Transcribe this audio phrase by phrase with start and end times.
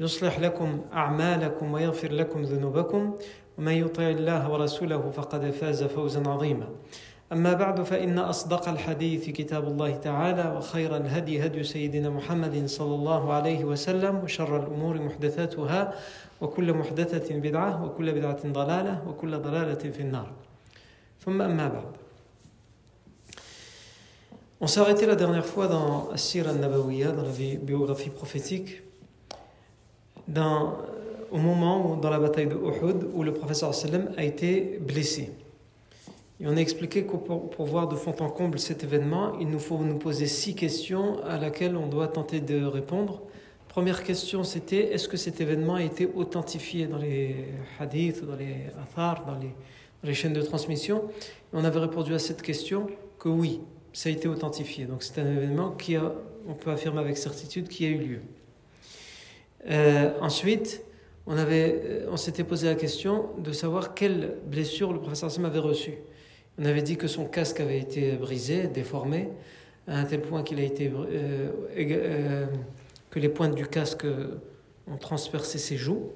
[0.00, 3.16] يصلح لكم أعمالكم ويغفر لكم ذنوبكم
[3.58, 6.68] ومن يطع الله ورسوله فقد فاز فوزا عظيما.
[7.32, 13.32] أما بعد فإن أصدق الحديث كتاب الله تعالى وخير الهدي هدي سيدنا محمد صلى الله
[13.32, 15.94] عليه وسلم وشر الأمور محدثاتها
[16.40, 20.32] وكل محدثة بدعة وكل بدعة ضلالة وكل ضلالة في النار.
[21.24, 21.92] ثم أما بعد.
[24.60, 28.82] On s'est arrêté la dernière fois dans Assir al-Nabawiya, dans la biographie prophétique,
[30.28, 30.78] dans,
[31.30, 35.30] au moment où, dans la bataille de Uhud où le professeur sallam a été blessé.
[36.40, 39.60] Et on a expliqué que pour, voir de fond en comble cet événement, il nous
[39.60, 43.22] faut nous poser six questions à laquelle on doit tenter de répondre.
[43.68, 47.36] Première question, c'était est-ce que cet événement a été authentifié dans les
[47.78, 51.04] hadiths, dans les athars, dans les, dans les chaînes de transmission?
[51.52, 53.60] On avait répondu à cette question que oui,
[53.92, 54.86] ça a été authentifié.
[54.86, 56.12] Donc c'est un événement qui a,
[56.48, 58.20] on peut affirmer avec certitude, qui a eu lieu.
[59.70, 60.82] Euh, ensuite,
[61.26, 65.58] on, avait, on s'était posé la question de savoir quelle blessure le professeur Sam avait
[65.58, 65.94] reçue.
[66.58, 69.28] On avait dit que son casque avait été brisé, déformé,
[69.86, 72.46] à un tel point qu'il a été euh, euh,
[73.10, 74.06] que les pointes du casque
[74.86, 76.10] ont transpercé ses joues,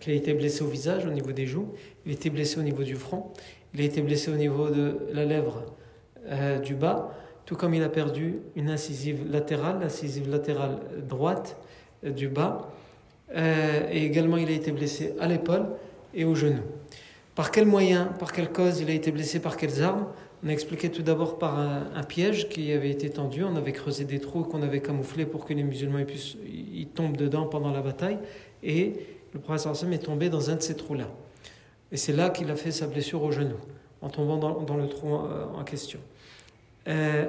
[0.00, 1.68] qu'il a été blessé au visage, au niveau des joues,
[2.04, 3.32] il a été blessé au niveau du front,
[3.74, 5.64] il a été blessé au niveau de la lèvre
[6.26, 7.14] euh, du bas,
[7.46, 10.78] tout comme il a perdu une incisive latérale, l'incisive latérale
[11.08, 11.56] droite
[12.02, 12.72] du bas,
[13.34, 15.66] et également il a été blessé à l'épaule
[16.14, 16.62] et au genou.
[17.34, 20.06] Par quel moyen, par quelle cause il a été blessé, par quelles armes?
[20.44, 24.04] On a expliqué tout d'abord par un, piège qui avait été tendu, on avait creusé
[24.04, 27.70] des trous qu'on avait camouflés pour que les musulmans ils puissent, ils tombent dedans pendant
[27.70, 28.18] la bataille,
[28.62, 28.94] et
[29.32, 31.08] le professeur Hassan est tombé dans un de ces trous-là.
[31.92, 33.56] Et c'est là qu'il a fait sa blessure au genou,
[34.02, 36.00] en tombant dans, le trou en, en question.
[36.88, 37.26] Euh,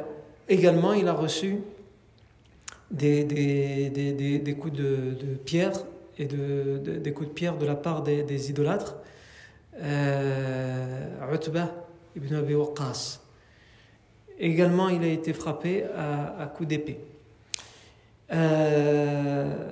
[0.50, 1.60] également, il a reçu
[2.92, 5.16] des, coups de,
[5.46, 5.72] pierre
[6.18, 8.98] et des coups de pierre de la part des, idolâtres.
[9.81, 11.71] Euh, Utbah
[12.15, 13.19] ibn Abi Waqqas.
[14.39, 17.00] Également, il a été frappé à, à coups d'épée.
[18.31, 19.71] Euh,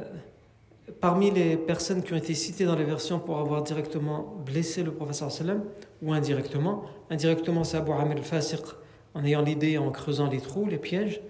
[1.00, 4.92] parmi les personnes qui ont été citées dans les versions pour avoir directement blessé le
[4.92, 5.64] professeur sallam
[6.02, 8.62] ou indirectement, indirectement c'est Abu Amir al-Fasiq
[9.14, 11.22] en ayant l'idée en creusant les trous, les pièges.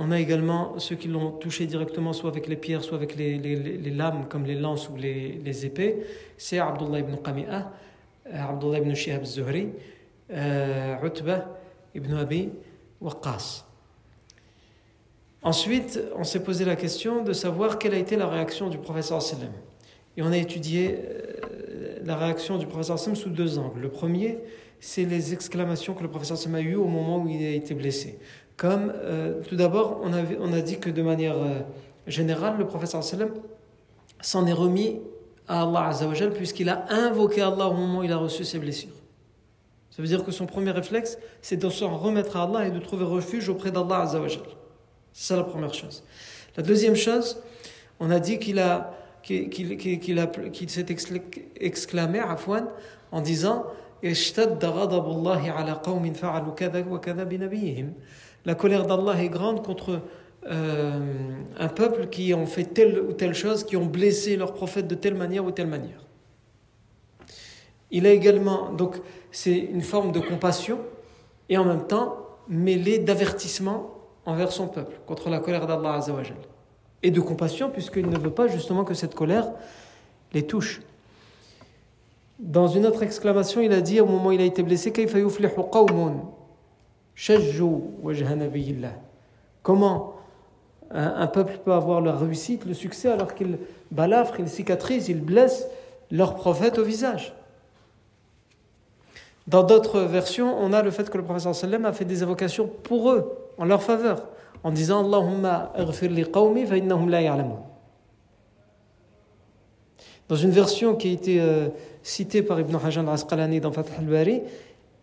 [0.00, 3.36] On a également ceux qui l'ont touché directement, soit avec les pierres, soit avec les,
[3.36, 5.96] les, lames, comme les lances ou les, les épées.
[6.36, 7.72] C'est Abdullah ibn Qami'ah,
[8.32, 9.70] euh, Abdullah ibn Shihab zuhri
[10.30, 11.46] euh, Utbah
[11.96, 12.50] ibn Abi
[13.00, 13.64] Waqqas.
[15.42, 19.20] Ensuite, on s'est posé la question de savoir quelle a été la réaction du professeur
[19.20, 19.52] sallam.
[20.16, 23.80] Et on a étudié euh, la réaction du professeur sallam sous deux angles.
[23.80, 24.38] Le premier,
[24.78, 27.74] c'est les exclamations que le professeur sallam a eues au moment où il a été
[27.74, 28.20] blessé.
[28.58, 31.60] Comme, euh, tout d'abord, on, on a dit que de manière euh,
[32.08, 33.30] générale, le professeur sallam
[34.20, 34.98] s'en est remis
[35.46, 38.90] à Allah Azzawajal puisqu'il a invoqué Allah au moment où il a reçu ses blessures.
[39.90, 42.80] Ça veut dire que son premier réflexe, c'est de s'en remettre à Allah et de
[42.80, 44.42] trouver refuge auprès d'Allah Azzawajal.
[45.12, 46.02] C'est ça la première chose.
[46.56, 47.40] La deuxième chose,
[48.00, 50.86] on a dit qu'il a qu'il qu'il s'est
[51.60, 52.20] exclamé
[53.12, 53.66] en disant
[58.48, 60.00] la colère d'Allah est grande contre
[60.46, 61.00] euh,
[61.58, 64.94] un peuple qui ont fait telle ou telle chose, qui ont blessé leur prophète de
[64.94, 66.06] telle manière ou telle manière.
[67.90, 68.96] Il a également, donc
[69.32, 70.78] c'est une forme de compassion
[71.50, 73.90] et en même temps mêlée d'avertissement
[74.24, 76.00] envers son peuple, contre la colère d'Allah.
[77.02, 79.52] Et de compassion, puisqu'il ne veut pas justement que cette colère
[80.32, 80.80] les touche.
[82.38, 84.90] Dans une autre exclamation, il a dit au moment où il a été blessé
[89.62, 90.14] Comment
[90.90, 93.58] un, peuple peut avoir la réussite, le succès, alors qu'il
[93.90, 95.66] balafre, il cicatrise, il blesse
[96.10, 97.34] leur prophète au visage
[99.46, 102.70] Dans d'autres versions, on a le fait que le prophète sallam a fait des invocations
[102.84, 104.28] pour eux, en leur faveur,
[104.62, 105.72] en disant Allahumma
[106.02, 107.36] li qawmi fa innahum la.
[110.28, 111.68] Dans une version qui a été euh,
[112.02, 114.42] citée par Ibn Hajar al-Asqalani dans Fath al-Bari,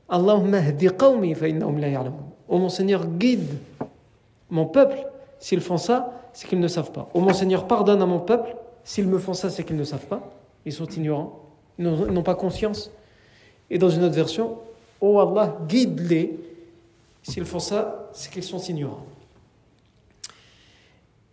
[0.10, 2.04] Qawmi fa la.
[2.48, 3.57] Oh mon Seigneur, guide
[4.50, 4.98] mon peuple.
[5.40, 7.10] S'ils font ça, c'est qu'ils ne savent pas.
[7.13, 8.56] Oh mon Seigneur, pardonne à mon peuple.
[8.84, 10.31] S'ils me font ça, c'est qu'ils ne savent pas.
[10.66, 11.40] Ils sont ignorants.
[11.78, 12.92] Ils n'ont pas conscience.
[13.69, 14.57] Et dans une autre version,
[15.02, 16.40] Oh Allah, guide-les
[17.24, 19.06] S'ils font ça, c'est qu'ils sont ignorants.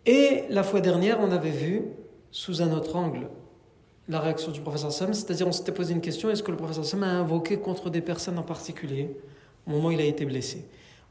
[0.05, 1.83] Et la fois dernière, on avait vu,
[2.31, 3.29] sous un autre angle,
[4.09, 6.85] la réaction du professeur Sam, c'est-à-dire on s'était posé une question, est-ce que le professeur
[6.85, 9.15] Sam a invoqué contre des personnes en particulier?
[9.65, 10.65] Au moment où il a été blessé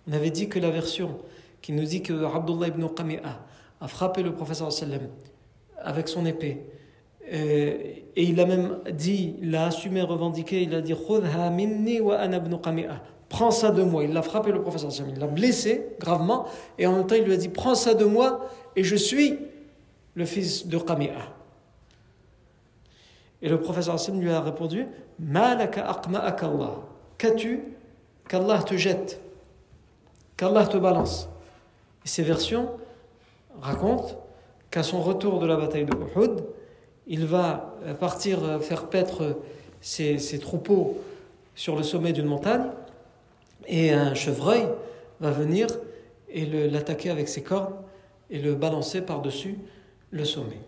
[0.06, 1.17] On avait dit que la version
[1.62, 3.41] qui nous dit que Abdullah ibn Qami'a
[3.81, 5.09] a frappé le professeur Sallam
[5.79, 6.67] avec son épée,
[7.33, 7.77] euh,
[8.15, 10.95] et il a même dit, il a assumé, revendiqué, il a dit
[13.33, 14.05] prends ça de moi.
[14.05, 16.47] Il l'a frappé, le professeur il l'a blessé gravement,
[16.79, 19.38] et en même temps, il lui a dit, prends ça de moi, et je suis
[20.15, 21.35] le fils de Qami'a.
[23.43, 24.87] Et le professeur lui a répondu,
[25.19, 26.77] Malaka Allah.
[27.19, 27.61] Qu'as-tu
[28.29, 29.21] Qu'Allah te jette,
[30.37, 31.29] qu'Allah te balance.
[32.05, 32.71] Et ces versions
[33.61, 34.25] racontent
[34.71, 36.44] qu'à son retour de la bataille de Uhud,
[37.09, 39.41] il va partir faire paître
[39.81, 40.99] ses, ses troupeaux
[41.55, 42.67] sur le sommet d'une montagne
[43.67, 44.67] et un chevreuil
[45.21, 45.67] va venir
[46.29, 47.75] et l'attaquer avec ses cornes
[48.31, 49.59] et le balancer par-dessus
[50.11, 50.61] le sommet.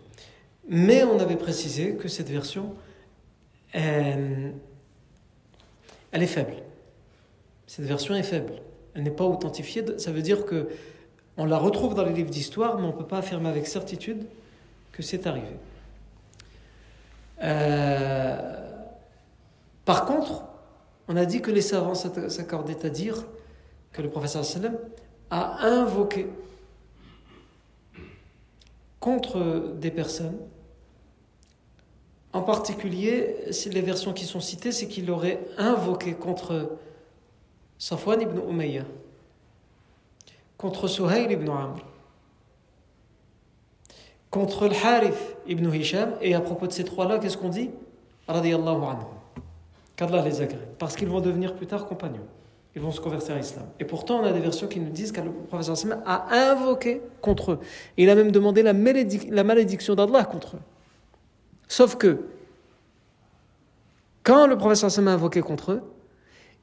[0.67, 2.73] Mais on avait précisé que cette version,
[3.71, 4.53] elle,
[6.11, 6.55] elle est faible.
[7.67, 8.53] Cette version est faible.
[8.93, 9.83] Elle n'est pas authentifiée.
[9.97, 10.69] Ça veut dire que
[11.37, 14.25] on la retrouve dans les livres d'histoire, mais on ne peut pas affirmer avec certitude
[14.91, 15.57] que c'est arrivé.
[17.43, 18.65] Euh,
[19.83, 20.43] par contre,
[21.07, 23.25] on a dit que les savants s'accordaient à dire
[23.91, 24.77] que le professeur sallam
[25.29, 26.27] a invoqué
[28.99, 30.37] contre des personnes.
[32.35, 33.37] En particulier,
[33.71, 36.77] les versions qui sont citées, c'est qu'il aurait invoqué contre
[37.77, 38.83] Safwan ibn Umayya,
[40.57, 41.77] contre Suhayl ibn Amr,
[44.29, 47.69] contre le Harith ibn Hisham, et à propos de ces trois-là, qu'est-ce qu'on dit?
[48.27, 49.05] Radiallahu anhu
[49.95, 52.27] qu'Allah les agrée, parce qu'ils vont devenir plus tard compagnons.
[52.75, 53.67] Ils vont se convertir à l'islam.
[53.79, 57.53] Et pourtant, on a des versions qui nous disent que le professeur a invoqué contre
[57.53, 57.59] eux.
[57.95, 60.74] Et il a même demandé la, malédiction d'Allah contre eux.
[61.67, 62.21] Sauf que,
[64.23, 65.83] quand le professeur Sam a invoqué contre eux,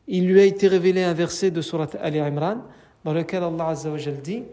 [0.08, 2.58] il lui a été révélé un verset de Surat Ali Imran
[3.04, 4.44] dans lequel Allah Azza wa dit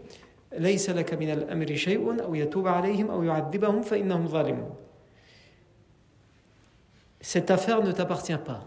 [7.20, 8.66] cette affaire ne t'appartient pas.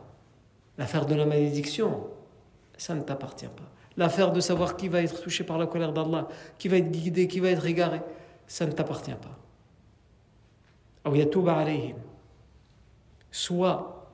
[0.78, 2.08] L'affaire de la malédiction,
[2.78, 3.70] ça ne t'appartient pas.
[3.98, 7.28] L'affaire de savoir qui va être touché par la colère d'Allah, qui va être guidé,
[7.28, 8.02] qui va être égaré,
[8.48, 9.38] ça ne t'appartient pas.
[13.32, 14.08] Soit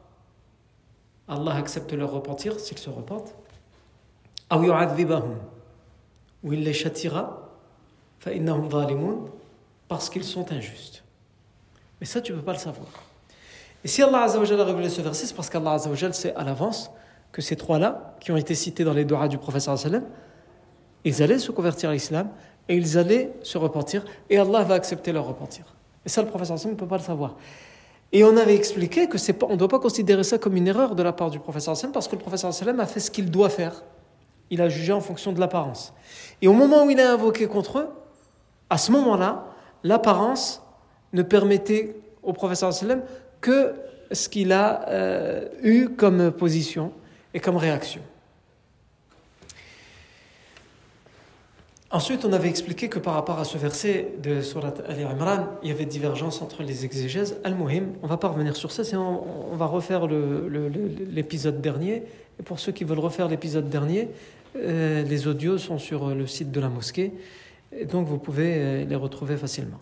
[1.27, 3.35] Allah accepte leur repentir s'ils se repentent
[6.43, 7.49] ou il les châtira
[9.87, 11.03] parce qu'ils sont injustes.
[11.99, 12.87] Mais ça tu ne peux pas le savoir.
[13.83, 15.77] Et si Allah a révélé ce verset c'est parce qu'Allah
[16.11, 16.89] sait à l'avance
[17.31, 19.69] que ces trois-là qui ont été cités dans les doigts du prophète
[21.05, 22.29] ils allaient se convertir à l'islam
[22.67, 25.65] et ils allaient se repentir et Allah va accepter leur repentir
[26.05, 27.35] et ça le prophète ne peut pas le savoir
[28.11, 30.95] et on avait expliqué que c'est on ne doit pas considérer ça comme une erreur
[30.95, 33.29] de la part du professeur sallam parce que le professeur sallam a fait ce qu'il
[33.29, 33.83] doit faire.
[34.49, 35.93] Il a jugé en fonction de l'apparence.
[36.41, 37.87] Et au moment où il a invoqué contre eux,
[38.71, 39.45] à ce moment-là,
[39.83, 40.63] l'apparence
[41.13, 43.03] ne permettait au professeur sallam
[43.41, 43.75] que
[44.11, 46.91] ce qu'il a euh, eu comme position
[47.35, 48.01] et comme réaction.
[51.91, 55.71] Ensuite, on avait expliqué que par rapport à ce verset de Surat Al-Imran, il y
[55.71, 57.37] avait divergence entre les exégèses.
[57.43, 62.03] Al-Muhim, on va pas revenir sur ça, on, va refaire l'épisode dernier.
[62.39, 64.07] Et pour ceux qui veulent refaire l'épisode dernier,
[64.55, 67.11] euh, les audios sont sur le site de la mosquée,
[67.75, 69.79] et donc vous pouvez euh, les retrouver facilement.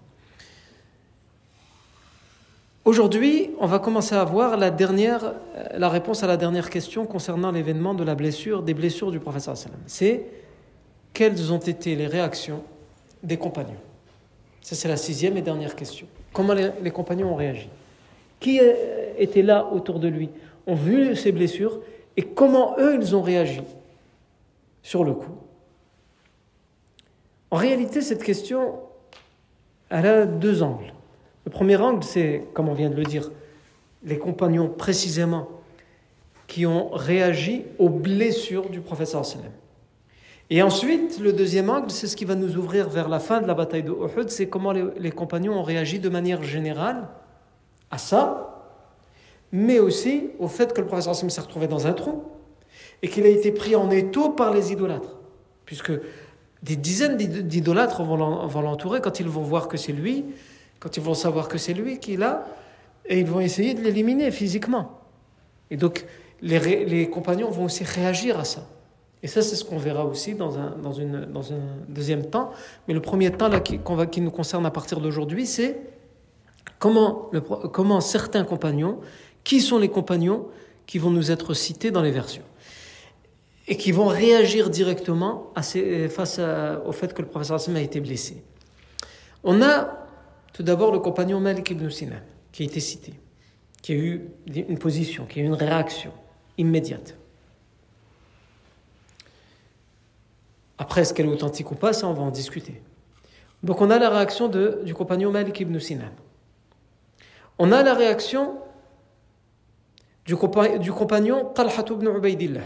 [2.85, 7.05] Aujourd'hui, on va commencer à voir la, dernière, euh, la réponse à la dernière question
[7.05, 9.55] concernant l'événement de la blessure, des blessures du professeur.
[9.87, 10.25] C'est
[11.13, 12.63] quelles ont été les réactions
[13.23, 13.79] des compagnons?
[14.61, 16.07] Ça, c'est la sixième et dernière question.
[16.33, 17.69] Comment les, compagnons ont réagi?
[18.39, 18.59] Qui
[19.17, 20.29] était là autour de lui?
[20.67, 21.79] Ont vu ses blessures?
[22.17, 23.61] Et comment eux, ils ont réagi?
[24.83, 25.35] Sur le coup
[27.49, 28.75] En réalité, cette question,
[29.89, 30.93] elle a deux angles.
[31.45, 33.31] Le premier angle, c'est, comme on vient de le dire,
[34.03, 35.47] les compagnons précisément
[36.47, 39.51] qui ont réagi aux blessures du professeur sallam.
[40.49, 43.47] Et ensuite, le deuxième angle, c'est ce qui va nous ouvrir vers la fin de
[43.47, 47.09] la bataille de Uhud, c'est comment les, compagnons ont réagi de manière générale
[47.91, 48.63] à ça,
[49.51, 52.23] mais aussi au fait que le professeur Hassim s'est retrouvé dans un trou
[53.01, 55.17] et qu'il a été pris en étau par les idolâtres.
[55.65, 55.91] Puisque
[56.63, 58.15] des dizaines d'idolâtres vont
[58.61, 60.25] l'entourer quand ils vont voir que c'est lui,
[60.79, 62.47] quand ils vont savoir que c'est lui qui est là,
[63.05, 65.01] et ils vont essayer de l'éliminer physiquement.
[65.71, 66.05] Et donc,
[66.41, 68.65] les, les compagnons vont aussi réagir à ça.
[69.23, 71.59] Et ça, c'est ce qu'on verra aussi dans un, dans, une, dans un
[71.89, 72.51] deuxième temps.
[72.87, 75.79] Mais le premier temps là, qui, nous concerne à partir d'aujourd'hui, c'est
[76.79, 77.31] comment,
[77.73, 78.99] comment certains compagnons,
[79.43, 80.47] qui sont les compagnons
[80.85, 82.43] qui vont nous être cités dans les versions
[83.67, 85.51] et qui vont réagir directement
[86.09, 86.39] face
[86.85, 88.43] au fait que le professeur Hassan a été blessé.
[89.43, 90.07] On a
[90.53, 92.21] tout d'abord le compagnon Malik ibn Sinan,
[92.51, 93.13] qui a été cité,
[93.81, 96.11] qui a eu une position, qui a eu une réaction
[96.57, 97.17] immédiate.
[100.77, 102.81] Après, est-ce qu'elle est authentique ou pas, ça on va en discuter.
[103.63, 106.11] Donc on a la réaction du compagnon Malik ibn Sinan.
[107.59, 108.59] On a la réaction
[110.25, 112.61] du, compagnon Talha ibn Ubaidillah,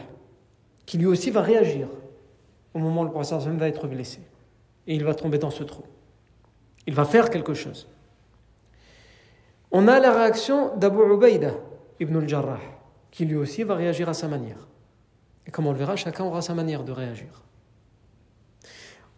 [0.86, 1.88] qui lui aussi va réagir
[2.74, 4.20] au moment où le professeur va être blessé.
[4.88, 5.84] Et il va tomber dans ce trou.
[6.88, 7.88] Il va faire quelque chose.
[9.72, 11.54] On a la réaction d'Abu Ubaida
[12.00, 12.60] ibn al-Jarrah,
[13.12, 14.68] qui lui aussi va réagir à sa manière.
[15.48, 17.44] Et comme on le verra, chacun aura sa manière de réagir.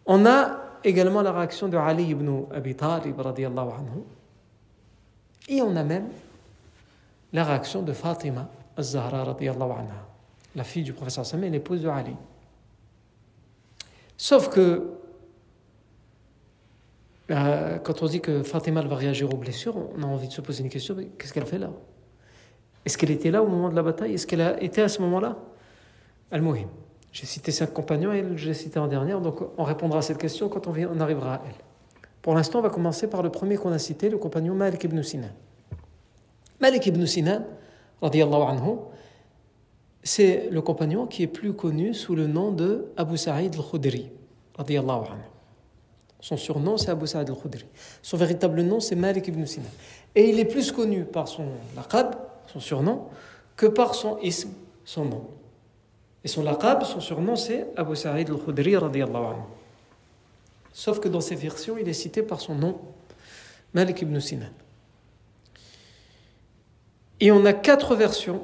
[0.05, 4.03] On a également la réaction de Ali ibn Abi Talib anhu.
[5.47, 6.07] Et on a même
[7.31, 10.05] la réaction de Fatima az-Zahra anha,
[10.55, 12.15] la fille du professeur Samuel, l'épouse de Ali.
[14.17, 14.89] Sauf que
[17.31, 20.41] euh, quand on dit que Fatima va réagir aux blessures, on a envie de se
[20.41, 21.71] poser une question qu'est-ce qu'elle fait là?
[22.85, 24.13] Est-ce qu'elle était là au moment de la bataille?
[24.13, 25.37] Est-ce qu'elle a été à ce moment-là?
[26.31, 26.67] Al-Muhim.
[27.13, 30.17] J'ai cité cinq compagnons et elle, j'ai cité en dernière, donc on répondra à cette
[30.17, 31.55] question quand on, arrivera à elle.
[32.23, 35.01] Pour l'instant, on va commencer par le premier qu'on a cité, le compagnon Malik ibn
[35.03, 35.29] Sinan.
[36.59, 37.43] Malik ibn Sinan,
[38.01, 38.77] anhu,
[40.01, 44.09] c'est le compagnon qui est plus connu sous le nom de Abu Sa'id al-Khudri,
[44.57, 45.19] anhu.
[46.19, 47.65] Son surnom, c'est Abu Sa'id al-Khudri.
[48.01, 49.69] Son véritable nom, c'est Malik ibn Sinan.
[50.15, 52.15] Et il est plus connu par son laqab,
[52.47, 53.03] son surnom,
[53.55, 54.49] que par son ism,
[54.83, 55.27] son nom.
[56.23, 58.75] Et son laqab, son surnom, c'est Abu Sa'id al-Khudri.
[60.71, 62.79] Sauf que dans ces versions, il est cité par son nom,
[63.73, 64.51] Malik ibn Sinan.
[67.19, 68.41] Et on a quatre versions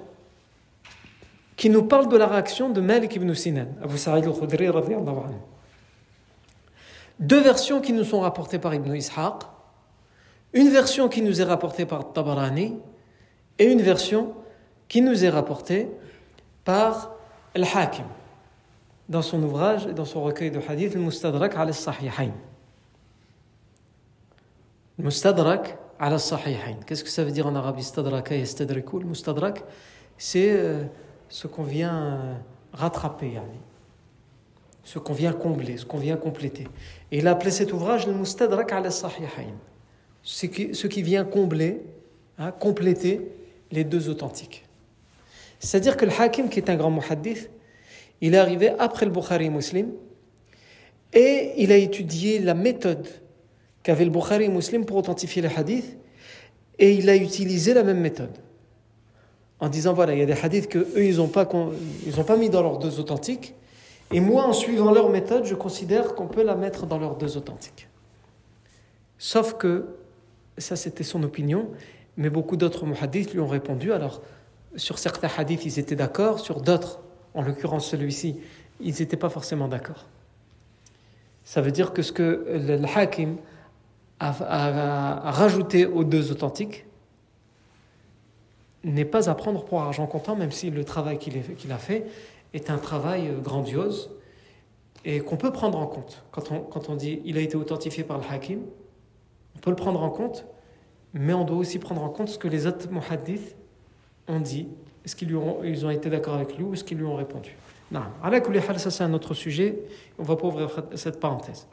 [1.56, 4.70] qui nous parlent de la réaction de Malik ibn Sinan, Abu Sa'id al-Khudri.
[7.20, 9.44] Deux versions qui nous sont rapportées par Ibn Ishaq,
[10.54, 12.78] une version qui nous est rapportée par Tabarani
[13.58, 14.34] et une version
[14.88, 15.90] qui nous est rapportée
[16.64, 17.12] par
[17.56, 18.06] Al-Hakim,
[19.08, 22.32] dans son ouvrage et dans son recueil de hadith, le Mustadrak al-Sahihain.
[24.98, 26.78] Le Mustadrak ala sahihain.
[26.86, 28.46] Qu'est-ce que ça veut dire en arabe istadraka et
[29.04, 29.64] mustadrak,
[30.18, 30.84] c'est euh,
[31.28, 32.34] ce qu'on vient euh,
[32.74, 33.40] rattraper,
[34.84, 36.68] ce qu'on vient combler, ce qu'on vient compléter.
[37.12, 39.54] Et il a appelé cet ouvrage le mustadrak ala sahihain.
[40.24, 41.82] Ce qui, ce qui vient combler,
[42.38, 43.32] hein, compléter
[43.72, 44.66] les deux authentiques.
[45.60, 47.50] C'est-à-dire que le Hakim, qui est un grand muhaddith,
[48.22, 49.92] il est arrivé après le Bukhari Muslim
[51.14, 53.08] et il a étudié la méthode
[53.84, 55.98] qu'avait le Bukhari Muslim pour authentifier les hadiths
[56.78, 58.38] et il a utilisé la même méthode
[59.60, 62.50] en disant voilà, il y a des hadiths que eux ils n'ont pas, pas mis
[62.50, 63.56] dans leurs deux authentiques
[64.12, 67.38] et moi en suivant leur méthode, je considère qu'on peut la mettre dans leurs deux
[67.38, 67.88] authentiques.
[69.18, 69.86] Sauf que
[70.58, 71.70] ça c'était son opinion,
[72.18, 74.22] mais beaucoup d'autres muhaddiths lui ont répondu alors
[74.80, 77.00] sur certains hadiths, ils étaient d'accord, sur d'autres,
[77.34, 78.38] en l'occurrence celui-ci,
[78.80, 80.08] ils n'étaient pas forcément d'accord.
[81.44, 83.38] Ça veut dire que ce que le, hakim
[84.20, 86.86] a, rajouté aux deux authentiques
[88.84, 92.06] n'est pas à prendre pour argent comptant, même si le travail qu'il a fait
[92.54, 94.10] est un travail euh, grandiose
[95.06, 96.24] et qu'on peut prendre en compte.
[96.32, 98.62] Quand on, dit il a été authentifié par le hakim,
[99.56, 100.46] on peut le prendre en compte,
[101.14, 103.56] mais on doit aussi prendre en compte ce que les autres muhaddiths
[104.30, 104.68] ont dit
[105.04, 107.56] Est-ce qu'ils ont, ils ont été d'accord avec lui ou est-ce qu'ils lui ont répondu?
[107.92, 108.02] Non.
[108.78, 109.80] Ça, c'est un autre sujet.
[110.18, 111.68] On va pas ouvrir cette parenthèse.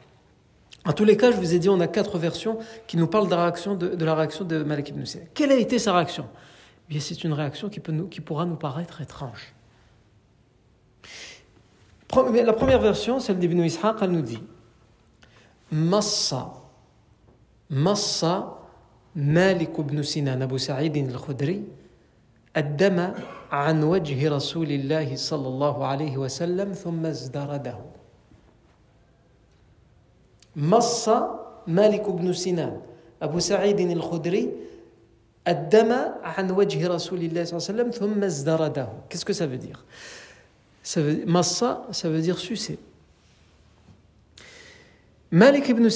[0.85, 3.27] En tous les cas, je vous ai dit, on a quatre versions qui nous parlent
[3.27, 5.25] de la réaction de, Malik ibn Sina.
[5.33, 6.25] Quelle a été sa réaction?
[6.87, 9.53] Eh Bien, c'est une réaction qui, peut qui pourra nous paraître étrange.
[12.15, 14.41] La première version, celle d'Ibn Ishaq, elle nous dit
[15.69, 16.53] Massa,
[17.69, 18.57] Massa
[19.13, 21.65] Malik ibn Sinan Abu Sa'id al-Khudri
[22.57, 23.13] الدم
[23.51, 27.77] عن وجه رسول الله صلى الله عليه وسلم ثم ازدرده.
[30.55, 31.09] مص
[31.67, 32.81] مالك بن سنان
[33.21, 34.51] أبو سعيد الخدري
[35.47, 35.91] الدم
[36.23, 38.89] عن وجه رسول الله صلى الله عليه وسلم ثم ازدرده.
[39.09, 39.85] Qu'est-ce que ça veut dire?
[40.83, 42.79] Ça veut, Massa, ça veut dire sucer.
[45.31, 45.89] Malik ibn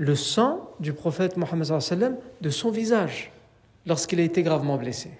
[0.00, 3.30] le sang du prophète Mohammed de son visage
[3.84, 5.10] lorsqu'il a été gravement blessé.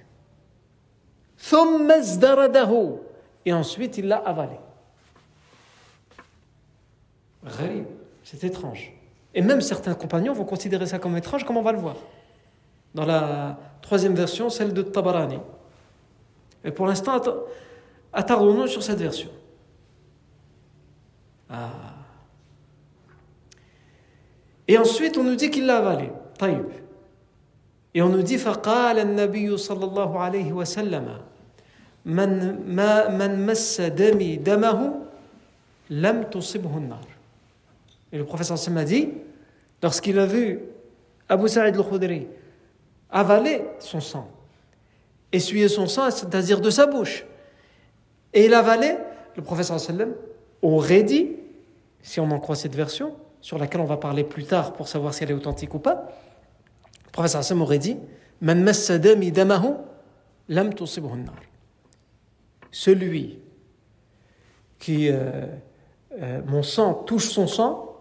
[3.44, 4.56] Et ensuite il l'a avalé.
[8.24, 8.94] C'est étrange.
[9.34, 11.96] Et même certains compagnons vont considérer ça comme étrange, comme on va le voir.
[12.94, 15.40] Dans la troisième version, celle de Tabarani.
[16.64, 17.20] Et pour l'instant,
[18.14, 19.28] attardons-nous sur cette version.
[21.50, 21.89] Ah.
[24.69, 26.11] Et ensuite, on nous dit qu'il l'a avalé.
[26.39, 26.65] طيب.
[27.93, 31.21] Et on nous dit فقال النبي صلى الله عليه وسلم
[32.05, 35.01] من ما من مس دمي دمه
[35.89, 37.07] لم تصبه النار.
[38.11, 39.09] Et le professeur Sam a dit
[39.81, 40.59] lorsqu'il a vu
[41.29, 42.27] Abu Sa'id al-Khudri
[43.09, 44.29] avaler son sang,
[45.31, 47.25] essuyer son sang, c'est-à-dire de sa bouche,
[48.33, 48.97] et il avalait,
[49.35, 50.13] le professeur sallam
[50.61, 51.31] aurait dit,
[52.01, 55.14] si on en croit cette version, sur laquelle on va parler plus tard pour savoir
[55.14, 56.08] si elle est authentique ou pas,
[57.06, 57.96] le professeur Hassan aurait dit
[62.70, 63.38] Celui
[64.78, 65.46] qui, euh,
[66.20, 67.96] euh, mon sang touche son sang,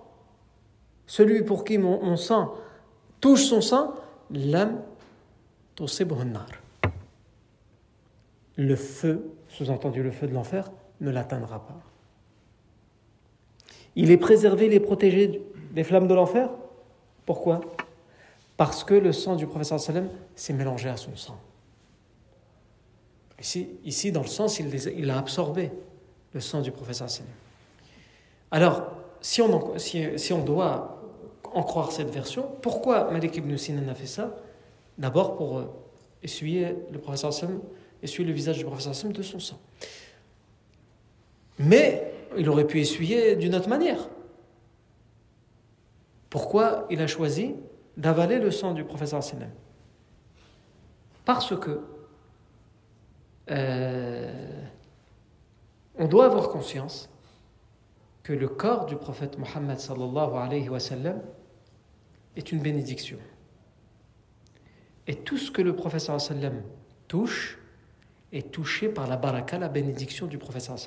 [1.08, 2.54] celui pour qui mon, sang
[3.20, 3.94] touche son sang,
[4.32, 4.82] lam
[8.60, 11.80] le feu, sous-entendu le feu de l'enfer, ne l'atteindra pas.
[13.96, 16.50] Il est préservé, il est protégé des flammes de l'enfer.
[17.26, 17.62] Pourquoi?
[18.58, 21.40] Parce que le sang du professeur sallam s'est mélangé à son sang.
[23.40, 25.72] Ici, dans le sens, il, a absorbé
[26.34, 27.32] le sang du professeur sallam.
[28.52, 31.02] Alors, si on, doit
[31.54, 34.36] en croire cette version, pourquoi Malik ibn Sinan a fait ça?
[34.98, 35.66] D'abord pour euh,
[36.22, 37.62] essuyer le professeur sallam,
[38.04, 39.60] essuyer le visage du professeur sallam de son sang.
[41.60, 44.10] Mais il aurait pu essuyer d'une autre manière.
[46.30, 47.56] Pourquoi il a choisi
[47.98, 49.50] d'avaler le sang du professeur sallam
[51.26, 51.82] Parce que
[53.50, 54.62] euh,
[55.98, 57.10] on doit avoir conscience
[58.24, 61.16] que le corps du prophète Mohammed sallallahu
[62.36, 63.18] est une bénédiction.
[65.08, 66.18] Et tout ce que le professeur
[67.08, 67.58] touche
[68.32, 70.78] est touché par la baraka, la bénédiction du professeur.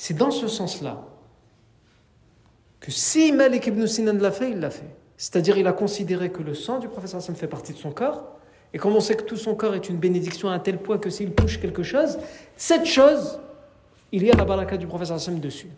[0.00, 1.04] C'est dans ce sens-là
[2.78, 4.94] que si Malik ibn Sinan l'a fait, il l'a fait.
[5.16, 8.38] C'est-à-dire il a considéré que le sang du professeur Hassan fait partie de son corps,
[8.72, 10.98] et comme on sait que tout son corps est une bénédiction à un tel point
[10.98, 12.16] que s'il touche quelque chose,
[12.56, 13.40] cette chose,
[14.12, 15.68] il y a la baraka du professeur Hassan dessus.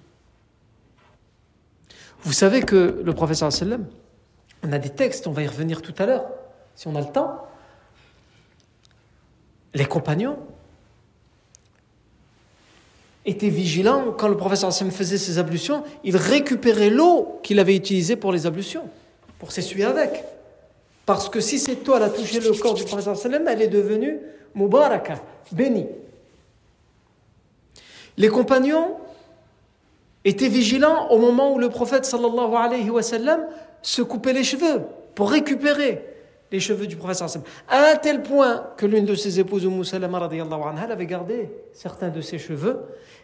[2.20, 3.86] Vous savez que le professeur sallam,
[4.62, 6.26] on a des textes, on va y revenir tout à l'heure,
[6.74, 7.46] si on a le temps.
[9.72, 10.38] Les compagnons
[13.30, 18.32] étaient vigilants quand le professeur faisait ses ablutions, il récupérait l'eau qu'il avait utilisée pour
[18.32, 18.84] les ablutions,
[19.38, 20.24] pour s'essuyer avec.
[21.06, 23.16] Parce que si cette toile a touché le corps du professeur
[23.48, 24.18] elle est devenue
[24.54, 25.86] mubaraka, bénie.
[28.16, 28.96] Les compagnons
[30.24, 33.46] étaient vigilants au moment où le prophète sallallahu alayhi wa sallam
[33.82, 34.82] se coupait les cheveux
[35.14, 36.04] pour récupérer
[36.52, 40.18] les cheveux du sallallahu à un tel point que l'une de ses épouses, Umm Salama
[40.18, 42.80] avait gardé certains de ses cheveux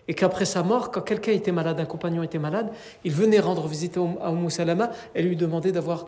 [0.09, 2.71] et qu'après sa mort, quand quelqu'un était malade, un compagnon était malade,
[3.05, 6.07] il venait rendre visite à Umm Salama et lui demandait d'avoir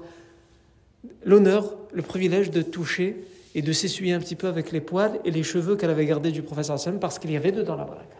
[1.24, 5.30] l'honneur, le privilège de toucher et de s'essuyer un petit peu avec les poils et
[5.30, 8.16] les cheveux qu'elle avait gardés du prophète sallallahu parce qu'il y avait dedans la baraka.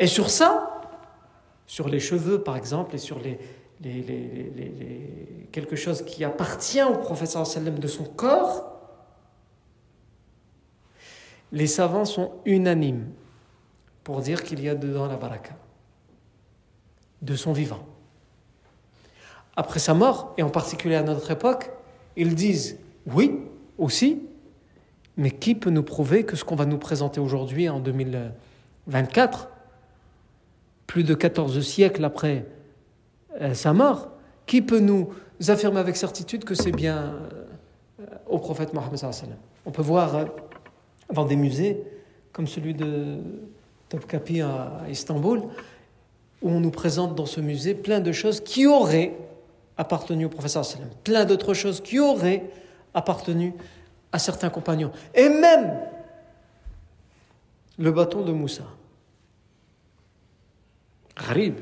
[0.00, 0.80] Et sur ça,
[1.66, 3.38] sur les cheveux par exemple, et sur les,
[3.82, 8.78] quelque chose qui appartient au professeur sallam de son corps,
[11.52, 13.06] les savants sont unanimes
[14.04, 15.56] pour dire qu'il y a dedans la baraka
[17.22, 17.84] de son vivant.
[19.56, 21.70] Après sa mort, et en particulier à notre époque,
[22.16, 23.38] ils disent oui
[23.76, 24.22] aussi,
[25.16, 29.48] mais qui peut nous prouver que ce qu'on va nous présenter aujourd'hui en 2024
[30.86, 32.46] plus de 14 siècles après
[33.54, 34.08] sa mort,
[34.46, 35.10] qui peut nous
[35.46, 37.14] affirmer avec certitude que c'est bien
[38.00, 38.98] euh, au prophète Mohammed
[39.66, 40.24] On peut voir euh,
[41.12, 41.84] dans des musées
[42.32, 43.18] comme celui de
[43.88, 45.42] Topkapi à Istanbul,
[46.42, 49.16] où on nous présente dans ce musée plein de choses qui auraient
[49.76, 50.58] appartenu au prophète
[51.04, 52.50] plein d'autres choses qui auraient
[52.94, 53.54] appartenu
[54.12, 55.78] à certains compagnons, et même
[57.78, 58.64] le bâton de Moussa.
[61.16, 61.56] Gharib.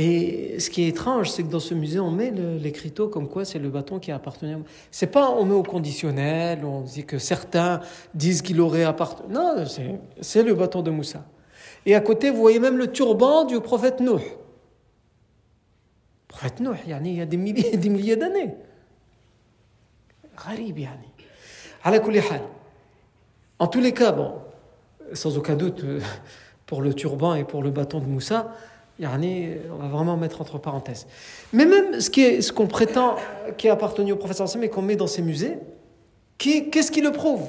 [0.00, 3.44] Et ce qui est étrange, c'est que dans ce musée, on met l'écriteau comme quoi
[3.44, 4.58] c'est le bâton qui a appartenu.
[4.92, 7.80] C'est pas on met au conditionnel, on dit que certains
[8.14, 9.34] disent qu'il aurait appartenu.
[9.34, 9.64] Non,
[10.20, 11.24] c'est le bâton de Moussa.
[11.84, 14.22] Et à côté, vous voyez même le turban du prophète Nuh.
[16.28, 18.54] prophète Nuh, il y a des milliers des milliers d'années.
[20.36, 21.08] Gharib, yani.
[23.58, 24.14] En tous les cas,
[25.12, 26.00] sans aucun doute, euh,
[26.66, 28.54] pour le turban et pour le bâton de Moussa,
[29.00, 31.06] on va vraiment mettre entre parenthèses.
[31.52, 33.16] Mais même ce qu'on ce qu'on prétend
[33.56, 35.58] qui a appartenu au professeur Sam et qu'on met dans ces musées,
[36.36, 37.48] qu'est-ce qui le prouve?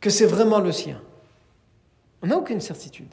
[0.00, 1.00] Que c'est vraiment le sien.
[2.22, 3.12] On n'a aucune certitude.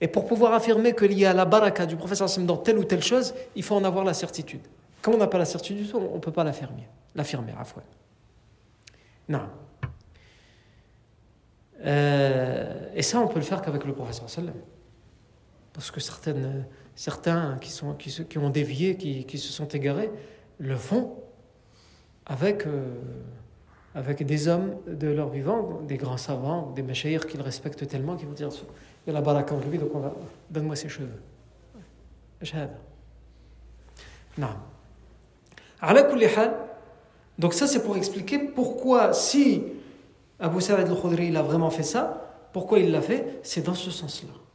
[0.00, 2.84] Et pour pouvoir affirmer qu'il y a la baraka du professeur Sam dans telle ou
[2.84, 4.62] telle chose, il faut en avoir la certitude.
[5.00, 6.86] Comme on n'a pas la certitude, on ne peut pas l'affirmer.
[7.14, 7.82] L'affirmer, à fois.
[9.28, 9.42] Non.
[11.84, 14.54] Euh, et ça, on peut le faire qu'avec le professeur sallam.
[15.78, 20.10] Parce que certaines, certains qui, sont, qui, qui ont dévié, qui, qui, se sont égarés,
[20.58, 21.22] le font
[22.26, 22.96] avec, euh,
[23.94, 28.26] avec des hommes de leur vivant, des grands savants, des machaïrs qu'ils respectent tellement qu'ils
[28.26, 28.48] vont dire
[29.06, 29.92] il y a la baraka en lui, donc
[30.50, 31.22] donne-moi ses cheveux.
[34.36, 34.48] Non.
[37.38, 39.62] Donc ça c'est pour expliquer pourquoi si
[40.40, 42.48] Abu Sa'id al-Khudri, il a vraiment fait ça.
[42.52, 44.47] Pourquoi il l'a fait C'est dans ce sens-là.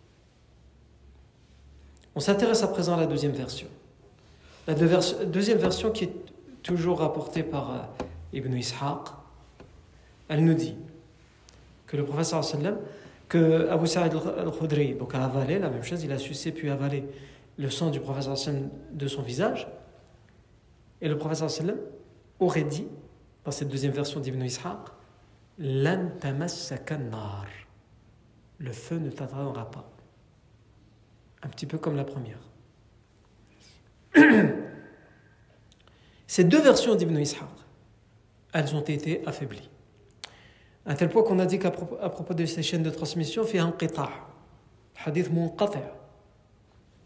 [2.16, 3.68] On s'intéresse à présent à la deuxième version.
[4.68, 6.14] La deuxième version qui est
[6.62, 7.80] toujours rapportée par euh,
[8.34, 9.10] Ibn Ishaq,
[10.30, 10.76] elle nous dit
[11.86, 12.78] que le professeur sallam,
[13.28, 17.04] que Abu Sa'id al-Khudri donc a avalé la même chose, il a sucé puis avalé
[17.58, 18.38] le sang du professeur
[18.92, 19.68] de son visage.
[21.02, 21.78] Et le professeur sallam
[22.40, 22.88] aurait dit,
[23.44, 24.78] dans cette deuxième version d'Ibn Ishaq,
[25.60, 25.98] le
[28.72, 29.93] feu ne t'atteindra pas.
[31.44, 32.40] Un petit peu comme la première.
[36.28, 37.44] Ces deux versions d'Ibn Ishaq,
[38.54, 39.70] elles ont été affaiblies.
[40.86, 43.72] À tel point qu'on a dit qu'à propos, de ces chaînes de transmission, fait un
[43.72, 44.10] qita',
[45.06, 45.80] hadith munqati'.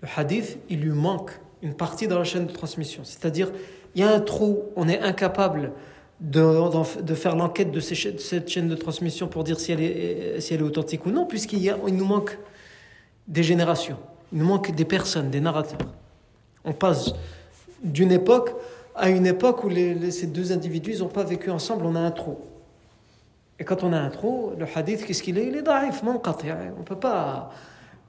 [0.02, 3.04] Le hadith, il lui manque une partie dans la chaîne de transmission.
[3.04, 3.52] C'est-à-dire,
[3.96, 5.74] il y a un trou, on est incapable
[6.20, 10.62] de, faire l'enquête de, cette chaîne de transmission pour dire si elle est, si elle
[10.62, 12.38] est authentique ou non, puisqu'il il nous manque
[13.28, 13.98] des générations,
[14.32, 15.80] il nous manque des personnes, des narrateurs.
[16.66, 17.14] On passe
[17.84, 18.52] d'une époque
[18.98, 22.12] à une époque où les, ces deux individus n'ont pas vécu ensemble, on a un
[22.12, 22.40] trou.
[23.60, 25.48] Et quand on a un trou, le hadith, qu'est-ce qu'il est?
[25.48, 27.52] Il est daif, on ne peut pas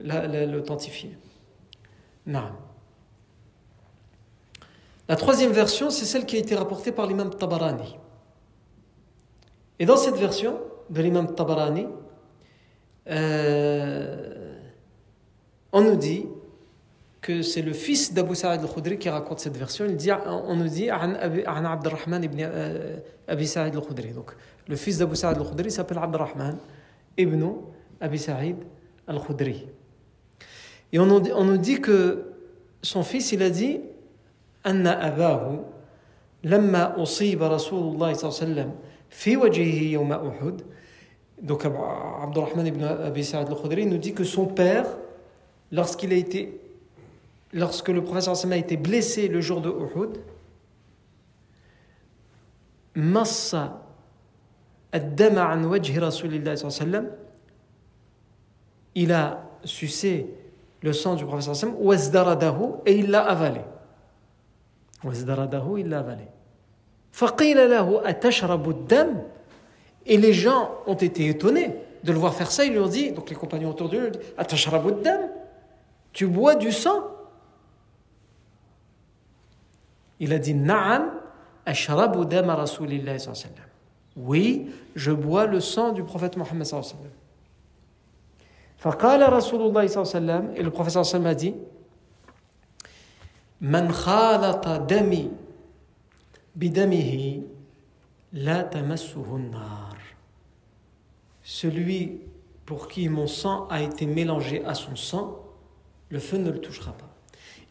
[0.00, 1.16] l'authentifier.
[2.26, 2.50] Non.
[5.09, 7.96] La troisième version, c'est celle qui a été rapportée par l'imam Tabarani.
[9.78, 10.59] Et dans cette version
[10.90, 11.87] de l'imam Tabarani,
[13.09, 14.38] euh,
[15.77, 16.25] on nous dit
[17.21, 19.86] que c'est le fils d'Abu Sa'id al-Khudri qui raconte cette version.
[19.86, 21.15] Il dit, on nous dit, An
[21.65, 24.12] Abdurrahman ibn euh, Abi Sa'id al-Khudri.
[24.12, 24.36] Donc,
[24.67, 26.58] le fils d'Abu Sa'id al-Khudri s'appelle Abdurrahman
[27.17, 27.49] ibn
[28.01, 28.58] Abi Sa'id
[29.08, 29.67] al-Khudri.
[30.91, 32.34] Et on nous, dit, on nous dit que
[32.82, 33.79] son fils, il a dit,
[34.63, 35.60] Anna Abahu,
[36.43, 38.71] لما أصيب رسول الله صلى الله عليه وسلم
[39.10, 40.62] في وجهه يوم أحد
[41.41, 44.86] donc Abdurrahman ibn Abi Sa'id al-Khudri nous dit que son père
[45.72, 46.61] lorsqu'il a été
[47.52, 50.18] lorsque le professeur a été blessé le jour de Uhud,
[52.94, 53.85] Massa
[58.94, 60.26] il a sucé
[60.83, 61.54] le sang du professeur
[62.87, 63.61] et il l'a avalé.
[65.04, 66.24] Il l'a avalé.
[70.07, 73.12] Et les gens ont été étonnés de le voir faire ça, ils lui ont dit,
[73.12, 75.28] donc les compagnons autour de lui, atashrabu ad-dam,
[76.12, 77.01] tu bois du sang
[80.19, 81.12] il a dit Na'am,
[81.65, 83.67] ashrabu dama Rasulillah sallallahu
[84.15, 87.19] Oui, je bois le sang du prophète Mohammed sallallahu alayhi wa sallam.
[88.84, 91.36] فقال رسول الله صلى الله عليه وسلم et le prophète صلى الله عليه وسلم a
[91.36, 91.56] dit
[93.62, 95.32] من خالط دمي
[96.56, 97.41] بدمه
[98.34, 99.97] لا تمسه النار
[101.43, 102.21] celui
[102.65, 105.39] pour qui mon sang a été mélangé à son sang
[106.11, 107.09] le feu ne le touchera pas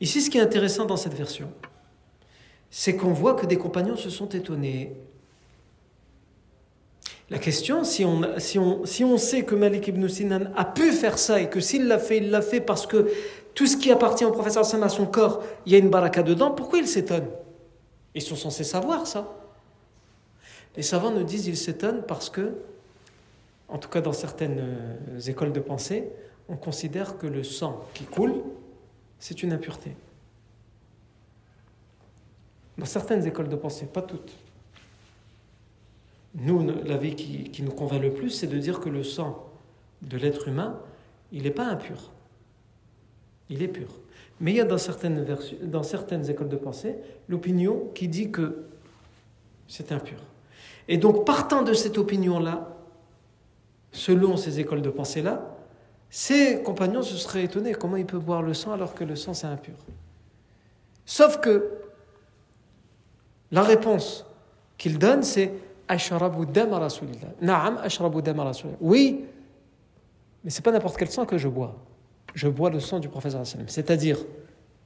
[0.01, 1.51] ici ce qui est intéressant dans cette version
[2.69, 4.95] c'est qu'on voit que des compagnons se sont étonnés.
[7.29, 11.41] La question, si on, si on, sait que Malik ibn Sinan a pu faire ça
[11.41, 13.11] et que s'il l'a fait, il l'a fait parce que
[13.53, 16.23] tout ce qui appartient au professeur Sam à son corps, il y a une baraka
[16.23, 17.27] dedans, pourquoi il s'étonne?
[18.15, 19.35] Ils sont censés savoir ça.
[20.77, 22.53] Les savants nous disent qu'ils s'étonnent parce que,
[23.67, 26.07] en tout cas dans certaines euh, écoles de pensée,
[26.49, 28.43] on considère que le sang qui coule,
[29.19, 29.95] c'est une impureté.
[32.77, 34.33] Dans certaines écoles de pensée, pas toutes.
[36.35, 39.49] Nous, la qui, qui nous convainc le plus, c'est de dire que le sang
[40.03, 40.79] de l'être humain,
[41.31, 42.11] il n'est pas impur.
[43.49, 43.87] Il est pur.
[44.39, 45.25] Mais il y a dans certaines,
[45.63, 46.95] dans certaines écoles de pensée
[47.27, 48.67] l'opinion qui dit que
[49.67, 50.19] c'est impur.
[50.87, 52.77] Et donc, partant de cette opinion-là,
[53.91, 55.56] selon ces écoles de pensée-là,
[56.19, 59.35] ses compagnons se seraient étonnés comment il peut boire le sang alors que le sang
[59.35, 59.75] c'est impur.
[61.05, 61.69] Sauf que
[63.51, 64.25] la réponse
[64.79, 65.51] qu'il donne, c'est.
[68.81, 69.25] Oui,
[70.43, 71.75] mais c'est pas n'importe quel sang que je bois.
[72.33, 73.35] Je bois le sang du prophète.
[73.67, 74.17] C'est-à-dire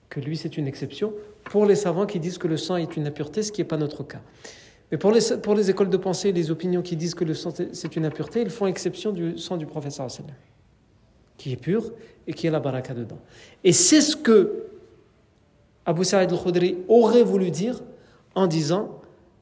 [0.09, 1.13] que lui, c'est une exception
[1.45, 3.77] pour les savants qui disent que le sang est une impureté, ce qui n'est pas
[3.77, 4.19] notre cas.
[4.91, 8.05] Mais pour les, écoles de pensée, les opinions qui disent que le sang c'est une
[8.05, 9.93] impureté, ils font exception du sang du prophète
[11.41, 11.91] qui est pur
[12.27, 13.17] et qui a la baraka dedans.
[13.63, 14.65] Et c'est ce que
[15.85, 17.81] Abu Sa'id al-Khudri aurait voulu dire
[18.35, 19.01] en disant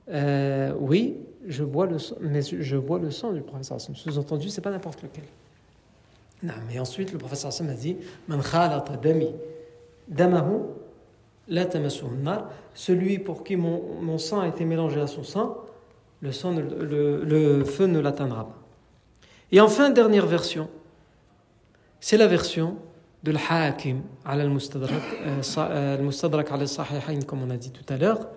[0.10, 4.62] euh, oui, je bois le sang, mais je bois le sang du professeur Sous-entendu, c'est
[4.62, 5.26] pas n'importe lequel.
[6.42, 7.98] Non, mais ensuite, le professeur Hassan a dit
[8.30, 9.28] Man khalata dami
[10.08, 10.62] damahu
[11.50, 11.66] la
[12.76, 15.58] celui pour qui mon, mon, sang a été mélangé à son sang,
[16.22, 18.60] le, sang le, le, feu ne l'atteindra pas.
[19.52, 20.70] Et enfin, dernière version,
[22.00, 22.78] c'est la version
[23.24, 24.92] de l'Hakim al-Mustadrak
[25.26, 28.30] euh, al-Mustadrak al-Sahihain, comme on a dit tout à l'heure,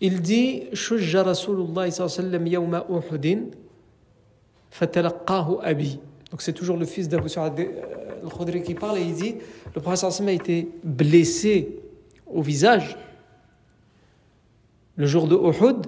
[0.00, 3.44] il dit Shujja Rasulullah sallam yawma Uhudin
[4.70, 6.00] fatalaqahu abi.
[6.30, 9.36] Donc c'est toujours le fils d'Abu Sa'ad euh, al-Khudri qui parle et il dit
[9.74, 11.78] le prophète sallam a été blessé
[12.26, 12.96] au visage
[14.96, 15.86] le jour de Uhud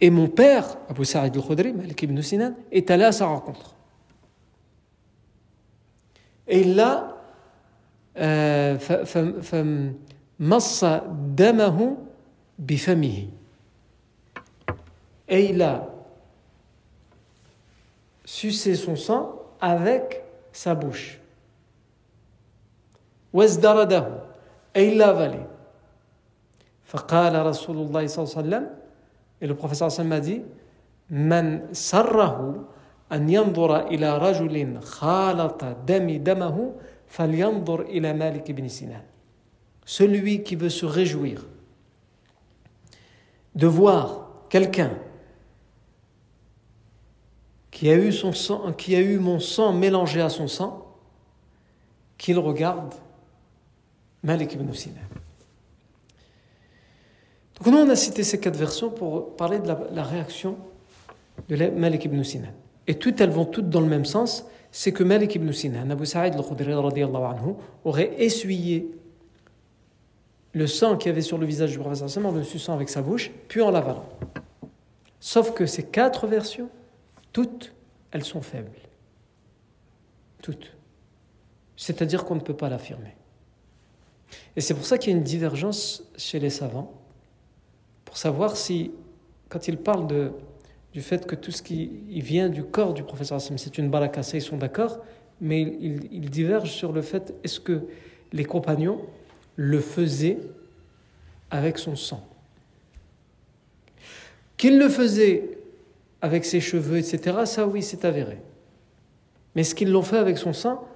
[0.00, 3.73] et mon père, Abu Sa'id al-Khudri, Malik ibn Sinan, est allé à sa rencontre.
[6.46, 7.10] Là,
[9.40, 10.84] فمص
[11.36, 11.96] دمه
[12.58, 13.30] bifamihi.
[15.28, 15.88] Et il a
[18.24, 21.18] sucé son sang avec sa bouche.
[23.32, 24.06] وازدرده
[24.74, 25.40] et il l'a avalé.
[26.84, 28.68] فقال رسول الله صلى الله عليه وسلم
[29.40, 30.42] et le professeur sallam a dit
[31.10, 32.64] من سره
[33.13, 36.73] أن ينظر إلى رجل خالط دم دمه
[37.07, 39.03] فلينظر إلى مالك بن سنان
[39.89, 41.47] celui qui veut se réjouir
[43.55, 44.91] de voir quelqu'un
[47.71, 50.85] qui a eu son sang, qui a eu mon sang mélangé à son sang,
[52.19, 52.93] qu'il regarde
[54.21, 54.99] Malik ibn Sinan.
[57.55, 60.55] Donc nous on a cité ces quatre versions pour parler de la, réaction
[61.47, 62.53] de Malik ibn Sinan.
[62.86, 66.04] et toutes elles vont toutes dans le même sens, c'est que Malik ibn Sinan, Abu
[66.04, 68.90] Sa'id al-Khudri anhu, aurait essuyé
[70.52, 73.30] le sang qu'il avait sur le visage du prophète en le suçant avec sa bouche,
[73.48, 74.08] puis en l'avalant.
[75.20, 76.68] Sauf que ces quatre versions,
[77.32, 77.72] toutes,
[78.10, 78.70] elles sont faibles.
[80.42, 80.72] Toutes.
[81.76, 83.16] C'est-à-dire qu'on ne peut pas l'affirmer.
[84.56, 86.92] Et c'est pour ça qu'il y a une divergence chez les savants,
[88.04, 88.92] pour savoir si,
[89.48, 90.32] quand ils parlent de,
[90.94, 94.40] du fait que tout ce qui vient du corps du professeur c'est une baraka, ils
[94.40, 95.00] sont d'accord,
[95.40, 97.82] mais ils, divergent sur le fait est-ce que
[98.32, 99.00] les compagnons
[99.56, 100.38] le faisaient
[101.50, 102.24] avec son sang?
[104.56, 105.58] Qu'il le faisait
[106.22, 108.38] avec ses cheveux, etc., ça oui, c'est avéré.
[109.56, 110.86] Mais ce qu'ils l'ont fait avec son sang,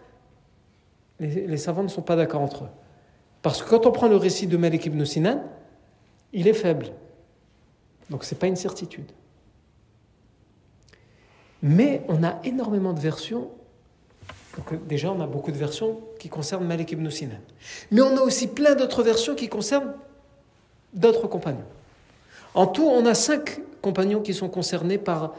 [1.18, 2.70] les, savants ne sont pas d'accord entre eux.
[3.42, 5.42] Parce que quand on prend le récit de Malik ibn Sinan,
[6.32, 6.86] il est faible.
[8.10, 9.10] Donc ce n'est pas une certitude.
[11.62, 13.48] Mais on a énormément de versions.
[14.88, 17.38] Déjà, on a beaucoup de versions qui concernent Malik ibn Sinan.
[17.90, 19.94] Mais on a aussi plein d'autres versions qui concernent
[20.94, 21.66] d'autres compagnons.
[22.54, 25.34] En tout, on a cinq compagnons qui sont concernés par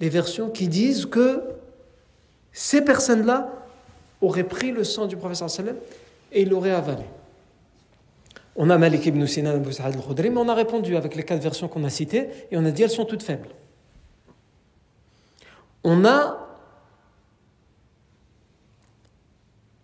[0.00, 1.42] les versions qui disent que
[2.52, 3.52] ces personnes-là
[4.20, 5.76] auraient pris le sang du professeur sallam
[6.32, 7.04] et l'auraient avalé.
[8.56, 11.68] On a Malik ibn Sinan Abu al-Khudri, mais on a répondu avec les quatre versions
[11.68, 13.48] qu'on a citées et on a dit elles sont toutes faibles.
[15.88, 16.36] On a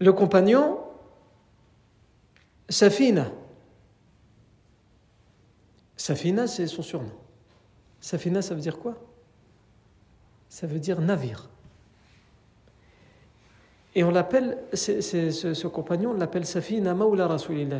[0.00, 0.80] le compagnon
[2.68, 3.30] Safina.
[5.96, 7.12] Safina, c'est son surnom.
[8.00, 8.96] Safina, ça veut dire quoi?
[10.48, 11.48] Ça veut dire navire.
[13.94, 17.78] Et on l'appelle, ce, compagnon, on l'appelle Safina Maula Rasulillah.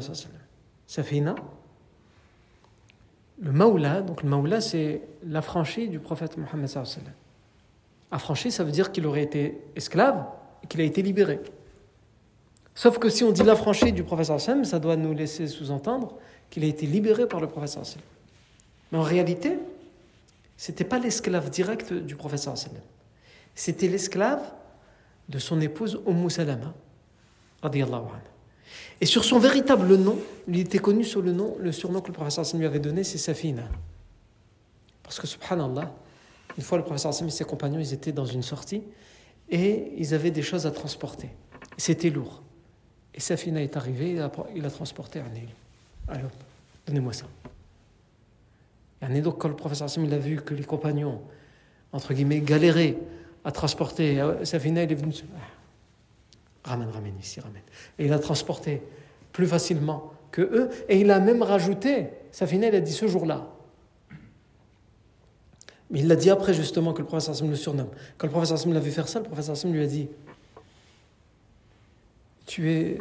[0.87, 1.35] Safina,
[3.41, 6.71] le Maula, donc le Maula, c'est l'affranchi du prophète Mohammed.
[8.13, 10.27] Affranchi, ça veut dire qu'il aurait été esclave
[10.63, 11.41] et qu'il a été libéré.
[12.75, 16.19] Sauf que si on dit l'affranchi du prophète ça doit nous laisser sous-entendre
[16.51, 17.97] qu'il a été libéré par le prophète
[18.93, 19.59] Mais en réalité,
[20.59, 22.49] c'était pas l'esclave direct du prophète
[23.55, 24.43] C'était l'esclave
[25.29, 26.75] de son épouse Umm Salama,
[29.01, 32.13] Et sur son véritable nom, il était connu sous le nom, le surnom que le
[32.13, 33.65] professeur lui avait donné, c'est Safina.
[35.03, 35.95] Parce que subhanallah,
[36.57, 38.83] une fois le professeur et ses compagnons, ils étaient dans une sortie
[39.49, 41.31] et ils avaient des choses à transporter.
[41.77, 42.43] C'était lourd.
[43.15, 44.19] Et Safina est arrivé,
[44.55, 45.49] il a, transporté un île.
[46.09, 46.23] Allez,
[46.87, 47.27] donnez-moi ça.
[49.11, 51.21] Et donc, quand le professeur il a vu que les compagnons,
[51.93, 52.97] entre guillemets, galéraient
[53.45, 54.21] à transporter.
[54.21, 55.13] Euh, Safina, il est venu.
[56.65, 57.63] Ah, ramène, ramène ici, ramène.
[57.99, 58.83] Et il a transporté
[59.33, 60.71] plus facilement que eux.
[60.89, 62.09] Et il a même rajouté.
[62.31, 63.49] Safina, il a dit ce jour-là.
[65.93, 67.91] Mais il l'a dit après, justement, que le professeur le surnomme.
[68.17, 70.09] Quand le professeur l'a vu faire ça, le professeur Hassan lui a dit
[72.47, 72.99] Tu es.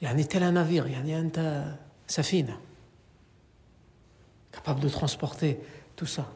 [0.00, 2.58] Il y a un tel un navire, il y a un Safina.
[4.52, 5.58] Capable de transporter
[5.96, 6.30] tout ça.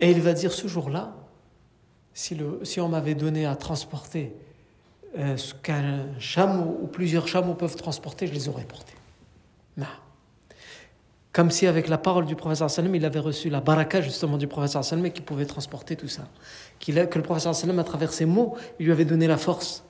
[0.00, 1.16] Et il va dire ce jour-là,
[2.12, 2.36] si,
[2.78, 4.34] on m'avait donné à transporter
[5.16, 8.94] euh, ce qu'un chameau ou plusieurs chameaux peuvent transporter, je les aurais portés.
[11.34, 14.46] Comme si avec la parole du professeur sallam, il avait reçu la baraka justement du
[14.46, 16.22] professeur sallam et qu'il pouvait transporter tout ça.
[16.78, 19.82] Que le professeur sallam, à travers ses mots, lui avait donné la force.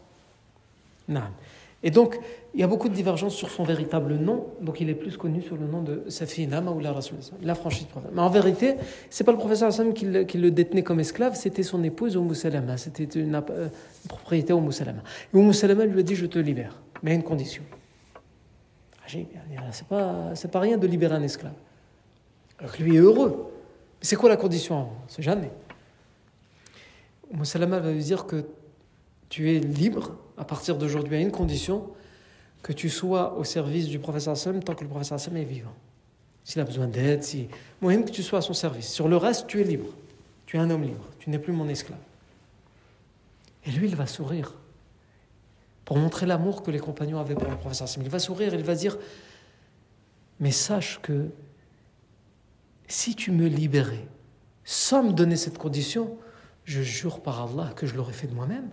[1.83, 2.18] Et donc,
[2.54, 5.42] il y a beaucoup de divergences sur son véritable nom, donc il est plus connu
[5.42, 8.12] sous le nom de Safina Maoula Rasul, la franchise du prophète.
[8.14, 8.76] Mais en vérité,
[9.11, 12.78] c'est pas le professeur Hassan qui le, détenait comme esclave, c'était son épouse Umm Salama,
[12.78, 13.68] c'était une, euh,
[14.09, 15.02] propriété Umm Salama.
[15.35, 17.62] Et Umm Salama lui a dit Je te libère, mais à une condition.
[19.06, 21.54] C'est pas, c'est pas rien de libérer un esclave.
[22.58, 23.50] Alors que lui est heureux.
[24.00, 24.88] Mais c'est quoi la condition?
[25.08, 25.50] C'est jamais.
[27.32, 28.44] Umm Salama va lui dire que
[29.28, 31.88] tu es libre à partir d'aujourd'hui à une condition
[32.62, 35.74] que tu sois au service du professeur Sam tant que le professeur Sam est vivant.
[36.44, 37.48] S'il a besoin d'aide, si.
[37.81, 38.88] Moi, que tu sois à son service.
[38.88, 39.87] Sur le reste, tu es libre.
[40.46, 41.04] Tu es un homme libre.
[41.18, 41.98] Tu n'es plus mon esclave.
[43.66, 44.54] Et lui, il va sourire
[45.85, 48.02] pour montrer l'amour que les compagnons avaient pour le professeur Sam.
[48.02, 48.98] Il va sourire, il va dire
[50.40, 51.28] Mais sache que
[52.87, 54.06] si tu me libérais
[54.64, 56.16] sans me donner cette condition,
[56.64, 58.70] je jure par Allah que je l'aurais fait de moi-même.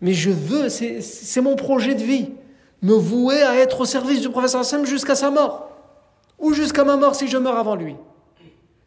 [0.00, 2.30] Mais je veux, c'est mon projet de vie,
[2.82, 5.70] me vouer à être au service du professeur Hassan jusqu'à sa mort.
[6.38, 7.94] Ou jusqu'à ma mort si je meurs avant lui.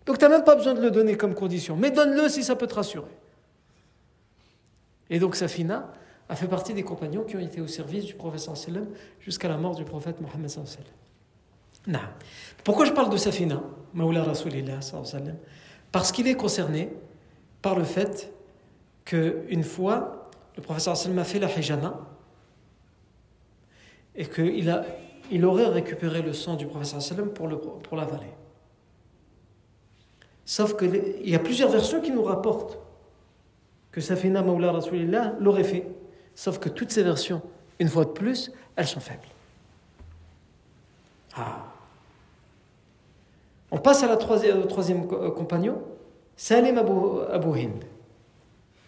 [0.05, 1.78] Donc tu n'as même pas besoin de le donner comme condition.
[1.78, 3.11] Mais donne-le si ça peut te rassurer.
[5.14, 5.93] Et donc Safina
[6.28, 8.88] a fait partie des compagnons qui ont été au service du professeur sallam
[9.20, 12.01] jusqu'à la mort du prophète Mohammed sallam.
[12.64, 13.61] Pourquoi je parle de Safina,
[13.93, 14.26] Maoula
[15.91, 16.91] Parce qu'il est concerné
[17.61, 18.34] par le fait
[19.05, 22.09] qu'une fois, le professeur sallam a fait la hijama
[24.16, 28.34] et qu'il aurait récupéré le sang du professeur sallam pour l'avaler.
[30.43, 32.80] Sauf qu'il y a plusieurs versions qui nous rapportent
[33.94, 35.88] que Safina Mawla Rasulillah l'aurait fait.
[36.36, 37.41] Sauf que toutes ces versions,
[37.80, 39.22] une fois de plus, elles sont faibles.
[41.38, 41.68] Ah.
[43.72, 45.82] On passe à la troisième, au troisième euh, compagnon,
[46.36, 47.84] Salim Abu, Hind.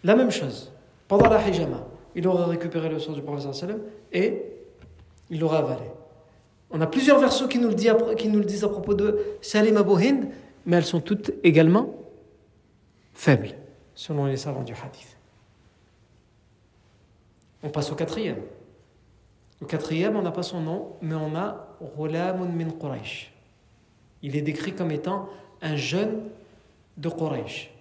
[0.04, 0.72] La même chose.
[1.08, 1.86] Pendant la hijama,
[2.16, 3.70] il aurait récupéré le sang du professeur
[4.12, 4.42] et
[5.30, 5.86] il l'aurait avalé.
[6.70, 9.20] On a plusieurs versions qui nous, le disent, qui nous le disent à propos de
[9.40, 10.26] Salim Abu Hind,
[10.64, 11.94] mais elles sont toutes également
[13.14, 13.54] faibles,
[13.96, 15.16] selon les savants du hadith.
[17.64, 18.42] On passe au quatrième.
[19.60, 21.66] Le quatrième, on n'a pas son nom, mais on a
[21.98, 23.32] Ghulamun min Quraysh.
[24.22, 25.28] Il est décrit comme étant
[25.62, 26.20] un jeune
[26.98, 27.72] de Quraysh,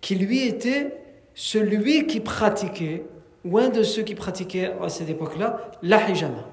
[0.00, 1.00] qui lui était
[1.34, 3.06] celui qui pratiquait,
[3.44, 6.44] ou un de ceux qui pratiquaient à cette époque-là, la hijama.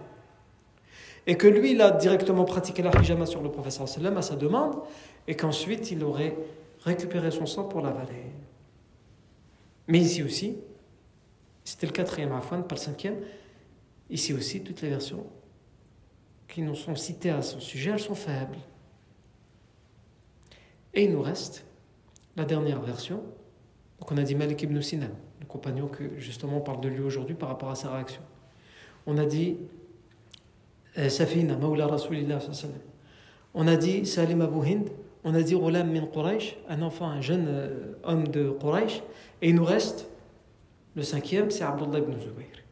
[1.25, 4.75] Et que lui, il a directement pratiqué la hijama sur le professeur à sa demande,
[5.27, 6.35] et qu'ensuite il aurait
[6.83, 8.31] récupéré son sang pour l'avaler.
[9.87, 10.57] Mais ici aussi,
[11.63, 13.17] c'était le quatrième afwan, pas le cinquième,
[14.09, 15.25] ici aussi, toutes les versions
[16.47, 18.57] qui nous sont citées à son sujet, elles sont faibles.
[20.93, 21.65] Et il nous reste
[22.35, 23.23] la dernière version,
[23.99, 25.09] donc on a dit Malik ibn Sinan,
[25.39, 28.21] le compagnon que justement on parle de lui aujourd'hui par rapport à sa réaction.
[29.05, 29.57] On a dit
[30.97, 32.39] euh, Safina, Mawla Rasulillah
[33.53, 34.89] On a dit Salim Abu Hind,
[35.23, 39.01] on a dit Ghulam min Quraysh, un enfant, un jeune euh, homme de Quraysh,
[39.43, 40.07] et il nous reste
[40.95, 42.63] le cinquième, c'est Abdullah ibn Zubayr,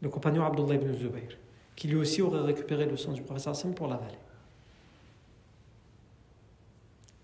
[0.00, 1.36] le compagnon Abdullah ibn Zubayr,
[1.76, 4.16] qui lui aussi aurait récupéré le sang du professeur Hassan pour l'avaler.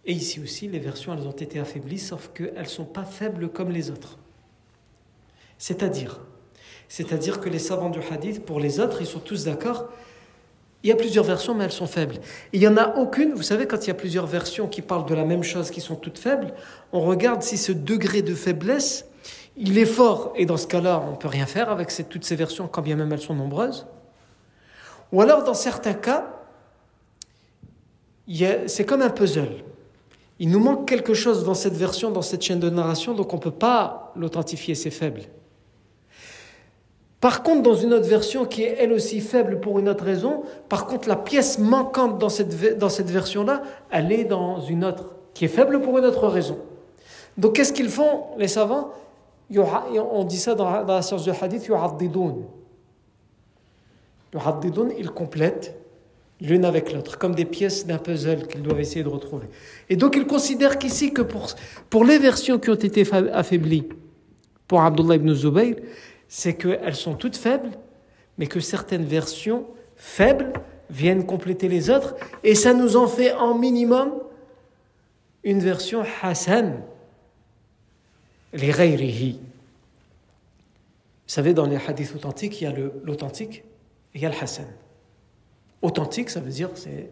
[0.04, 3.48] Et ici aussi, les versions, elles ont été affaiblies, sauf qu'elles ne sont pas faibles
[3.48, 4.18] comme les autres.
[5.56, 6.20] C'est-à-dire,
[6.86, 9.88] c'est-à-dire que les savants du hadith, pour les autres, ils sont tous d'accord.
[10.82, 12.16] Il y a plusieurs versions, mais elles sont faibles.
[12.52, 15.04] Il n'y en a aucune, vous savez, quand il y a plusieurs versions qui parlent
[15.04, 16.54] de la même chose, qui sont toutes faibles,
[16.92, 19.06] on regarde si ce degré de faiblesse,
[19.56, 22.34] il est fort, et dans ce cas-là, on ne peut rien faire avec toutes ces
[22.34, 23.86] versions, quand bien même elles sont nombreuses.
[25.12, 26.28] Ou alors, dans certains cas,
[28.66, 29.64] c'est comme un puzzle.
[30.38, 33.36] Il nous manque quelque chose dans cette version, dans cette chaîne de narration, donc on
[33.36, 35.22] ne peut pas l'authentifier, c'est faible.
[37.20, 40.42] Par contre, dans une autre version qui est elle aussi faible pour une autre raison,
[40.68, 45.14] par contre, la pièce manquante dans cette, dans cette version-là, elle est dans une autre,
[45.34, 46.58] qui est faible pour une autre raison.
[47.36, 48.92] Donc, qu'est-ce qu'ils font, les savants?
[49.54, 52.44] On dit ça dans, la science du hadith, yu'addidoun.
[54.32, 55.76] Yu'addidoun, ils complètent
[56.40, 59.46] l'une avec l'autre, comme des pièces d'un puzzle qu'ils doivent essayer de retrouver.
[59.90, 61.48] Et donc ils considèrent qu'ici que pour,
[61.90, 63.88] pour les versions qui ont été affaiblies
[64.66, 65.74] pour Abdullah ibn Zubayr,
[66.30, 67.72] c'est qu'elles sont toutes faibles,
[68.38, 69.66] mais que certaines versions
[69.96, 70.52] faibles
[70.88, 72.14] viennent compléter les autres,
[72.44, 74.12] et ça nous en fait en minimum
[75.42, 76.82] une version Hassan,
[78.52, 79.40] les Ghayrihi.
[79.40, 82.72] Vous savez, dans les hadiths authentiques, il y a
[83.04, 83.64] l'authentique
[84.14, 84.66] et il y a le Hassan.
[85.82, 87.10] Authentique, ça veut dire c'est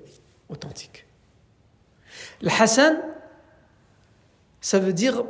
[0.48, 1.06] authentique.
[2.40, 2.98] Le Hassan,
[4.60, 5.24] ça veut dire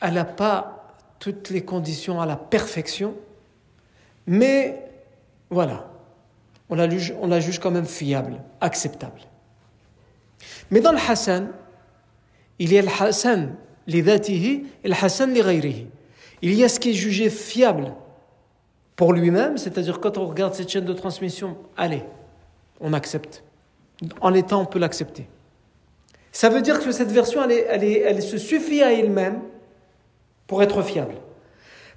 [0.00, 0.75] elle n'a pas
[1.18, 3.14] toutes les conditions à la perfection,
[4.26, 4.82] mais
[5.50, 5.88] voilà,
[6.68, 9.20] on la juge, on la juge quand même fiable, acceptable.
[10.70, 11.48] Mais dans le Hassan,
[12.58, 13.54] il y a le Hassan
[13.86, 15.86] les et le Hassan les
[16.42, 17.94] Il y a ce qui est jugé fiable
[18.96, 22.02] pour lui-même, c'est-à-dire quand on regarde cette chaîne de transmission, allez,
[22.80, 23.44] on accepte.
[24.20, 25.28] En l'état, on peut l'accepter.
[26.32, 29.40] Ça veut dire que cette version, elle, se suffit à elle-même
[30.46, 31.14] pour être fiable.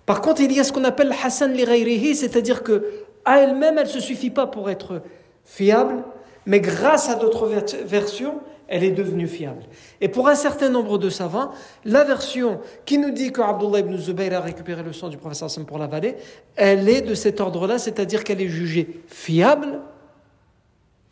[0.06, 2.84] Par contre, il y a ce qu'on appelle Hassan li c'est-à-dire que
[3.26, 5.02] à elle-même, elle ne se suffit pas pour être
[5.44, 6.04] fiable,
[6.46, 7.48] mais grâce à d'autres
[7.86, 9.64] versions, elle est devenue fiable.
[10.00, 11.52] Et pour un certain nombre de savants,
[11.86, 15.48] la version qui nous dit que Abdullah ibn Zubayr a récupéré le sang du professeur
[15.48, 16.16] Hassan pour la vallée,
[16.56, 19.82] elle est de cet ordre-là, c'est-à-dire qu'elle est jugée fiable,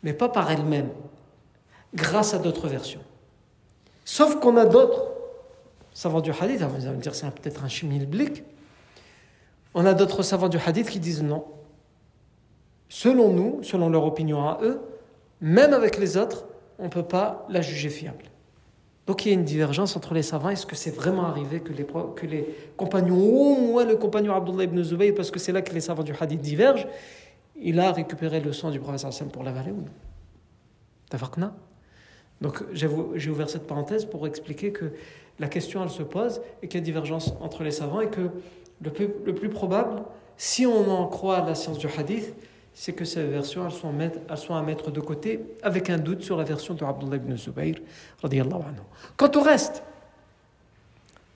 [0.02, 0.88] mais pas par elle-même,
[1.94, 3.02] grâce à d'autres versions.
[4.04, 5.17] Sauf qu'on a d'autres
[5.98, 8.44] savants du hadith, vous allez me dire c'est peut-être un chimilblick,
[9.74, 11.44] on a d'autres savants du hadith qui disent non.
[12.88, 14.80] Selon nous, selon leur opinion à eux,
[15.40, 16.46] même avec les autres,
[16.78, 18.26] on ne peut pas la juger fiable.
[19.08, 20.50] Donc il y a une divergence entre les savants.
[20.50, 25.12] Est-ce que c'est vraiment arrivé que les, compagnons, au moins le compagnon Abdullah ibn Zubayr,
[25.16, 26.86] parce que c'est là que les savants du hadith divergent,
[27.60, 31.50] il a récupéré le sang du prophète pour l'avaler ou non?
[32.40, 34.92] Donc j'ai ouvert cette parenthèse pour expliquer que
[35.38, 38.30] la question elle se pose et qu'il y a divergence entre les savants et que
[38.80, 40.02] le plus, le plus probable,
[40.36, 42.34] si on en croit la science du hadith,
[42.74, 46.44] c'est que ces versions elles sont, à mettre de côté avec un doute sur la
[46.44, 47.74] version de Abdullah ibn Zubayr.
[49.16, 49.82] Quant au reste,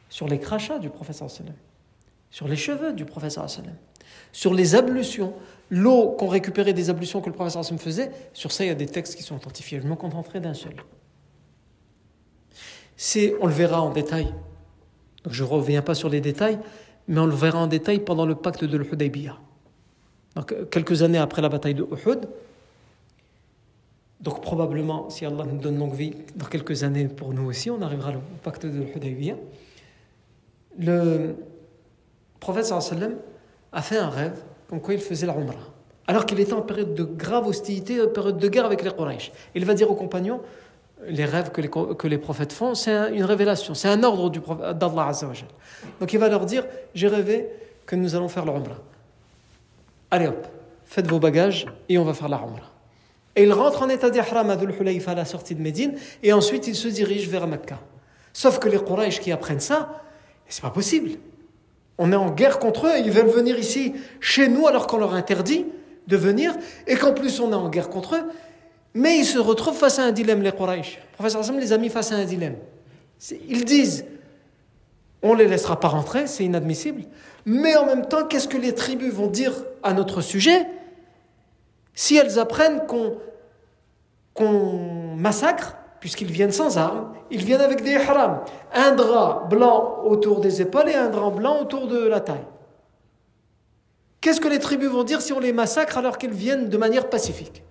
[0.09, 1.29] sur les crachats du professeur
[2.31, 3.47] sur les cheveux du professeur
[4.31, 5.35] sur les ablutions,
[5.71, 8.87] l'eau qu'on récupérait des ablutions que le professeur faisait, sur ça il y a des
[8.87, 9.81] textes qui sont authentifiés.
[9.83, 10.75] Je me contenterai d'un seul.
[13.41, 14.33] On le verra en détail.
[15.25, 16.59] Donc je ne reviens pas sur les détails,
[17.09, 19.37] mais on le verra en détail pendant le pacte de l'Hudaybiyah.
[20.37, 22.29] Donc quelques années après la bataille de Uhud,
[24.21, 27.83] donc probablement, si Allah nous donne longue vie, dans quelques années pour nous aussi, on
[27.83, 29.37] arrivera au pacte de l'Hudaybiyah.
[30.79, 31.35] Le
[32.39, 32.73] prophète
[33.73, 35.57] a fait un rêve comme quoi il faisait la Umrah.
[36.07, 39.33] Alors qu'il était en période de grave hostilité, en période de guerre avec les Quraysh.
[39.55, 40.41] Il va dire aux compagnons,
[41.09, 44.31] les rêves que les, prophètes font, c'est une révélation, c'est un ordre
[44.73, 45.49] d'Allah Azzawajal.
[46.01, 47.49] Donc il va leur dire, j'ai rêvé
[47.87, 48.79] que nous allons faire la Umrah.
[50.11, 50.47] Allez hop,
[50.85, 52.41] faites vos bagages et on va faire la.
[53.35, 56.75] Et il rentre en état d'ihram à à la sortie de Médine et ensuite il
[56.75, 57.79] se dirige vers Mecca.
[58.33, 60.03] Sauf que les Quraysh qui apprennent ça,
[60.49, 61.13] c'est pas possible.
[61.99, 65.15] On est en guerre contre eux, ils veulent venir ici chez nous alors qu'on leur
[65.15, 65.67] interdit
[66.07, 66.55] de venir
[66.87, 68.25] et qu'en plus on est en guerre contre eux.
[68.95, 70.99] Mais ils se retrouvent face à un dilemme, les Quraysh.
[70.99, 72.57] Le professeur les a mis face à un dilemme.
[73.49, 74.05] Ils disent
[75.23, 77.05] on ne les laissera pas rentrer, c'est inadmissible.
[77.47, 80.67] Mais en même temps, qu'est-ce que les tribus vont dire à notre sujet
[81.95, 82.87] si elles apprennent
[84.35, 88.41] qu'on massacre, puisqu'ils viennent sans armes, ils viennent avec des haram,
[88.73, 92.47] un drap blanc autour des épaules et un drap blanc autour de la taille.
[94.21, 97.11] Qu'est-ce que les tribus vont dire si on les massacre alors qu'ils viennent de manière
[97.11, 97.63] pacifique?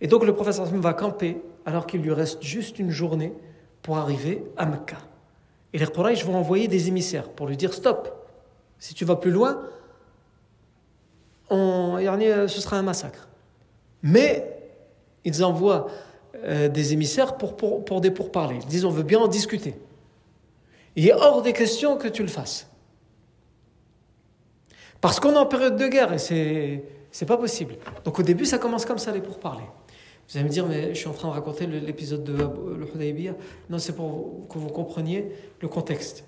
[0.00, 3.32] Et donc le professeur va camper alors qu'il lui reste juste une journée
[3.82, 4.98] pour arriver à Mecca.
[5.72, 8.26] Et les Quraysh vont envoyer des émissaires pour lui dire stop,
[8.78, 9.60] si tu vas plus loin,
[11.50, 13.28] ce sera un massacre.
[14.02, 14.58] Mais
[15.24, 15.88] ils envoient
[16.44, 18.58] euh, des émissaires pour, pour, pour, des pourparlers.
[18.62, 19.74] Ils disent on veut bien en discuter.
[20.96, 22.68] Il est hors des questions que tu le fasses.
[25.00, 27.76] Parce qu'on est en période de guerre et c'est, c'est pas possible.
[28.04, 29.68] Donc au début, ça commence comme ça, les pourparlers.
[30.28, 33.34] Vous allez me dire, mais je suis en train de raconter l'épisode de l'Hudaybiyah.
[33.70, 36.24] Non, c'est pour que vous compreniez le contexte.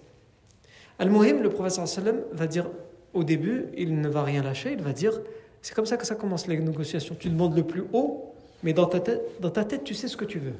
[0.99, 2.67] Al-Muhim, le professeur sallam va dire
[3.13, 5.21] au début, il ne va rien lâcher, il va dire
[5.63, 7.15] c'est comme ça que ça commence les négociations.
[7.19, 10.17] Tu demandes le plus haut, mais dans ta tête, dans ta tête tu sais ce
[10.17, 10.55] que tu veux.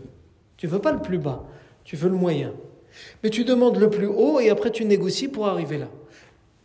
[0.57, 1.45] Tu veux pas le plus bas,
[1.85, 2.53] tu veux le moyen.
[3.23, 5.89] Mais tu demandes le plus haut et après tu négocies pour arriver là.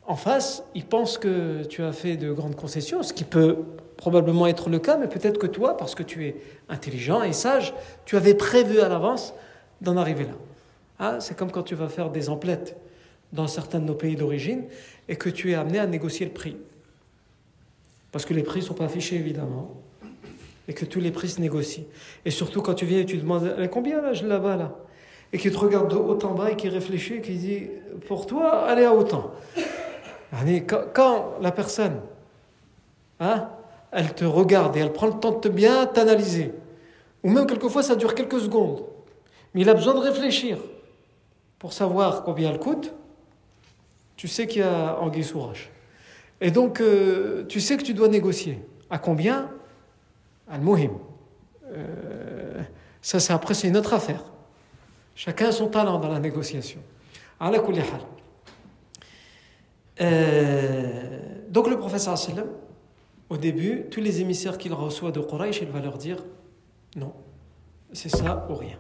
[0.08, 3.58] En face, il pense que tu as fait de grandes concessions, ce qui peut
[3.98, 6.36] probablement être le cas, mais peut-être que toi, parce que tu es
[6.70, 7.74] intelligent et sage,
[8.06, 9.34] tu avais prévu à l'avance
[9.82, 10.34] d'en arriver là.
[11.00, 12.76] Ah, c'est comme quand tu vas faire des emplettes
[13.34, 14.64] dans certains de nos pays d'origine
[15.10, 16.58] et que tu es amené à négocier le prix.
[18.12, 19.74] Parce que les prix ne sont pas affichés, évidemment.
[20.68, 21.84] Et que tous les prix se négocient.
[22.24, 24.76] Et surtout quand tu viens et tu demandes combien là, là-bas là?
[25.34, 27.68] Et qu'il te regarde de haut en bas et qu'il réfléchit et qu'il dit
[28.08, 29.32] pour toi, allez à autant.
[30.94, 32.00] Quand la personne,
[33.20, 33.50] hein,
[33.96, 36.54] elle te regarde et elle prend le temps de bien t'analyser,
[37.24, 38.84] ou même quelquefois ça dure quelques secondes,
[39.54, 40.58] mais il a besoin de réfléchir
[41.58, 42.94] pour savoir combien elle coûte,
[44.18, 45.70] tu sais qu'il y a anguille sous roche.
[46.42, 48.60] Et donc, euh, tu sais que tu dois négocier.
[48.90, 49.50] À combien
[50.50, 50.92] Al-Muhim.
[51.72, 52.62] Euh,
[53.02, 54.24] ça, c'est après, c'est une autre affaire.
[55.16, 56.82] Chacun a son talent dans la négociation.
[60.02, 61.20] Euh,
[61.50, 62.48] donc, le professeur sallam,
[63.30, 66.24] au début, tous les émissaires qu'il reçoit de Quraysh, il va leur dire
[66.96, 67.14] non,
[67.92, 68.78] c'est ça ou rien.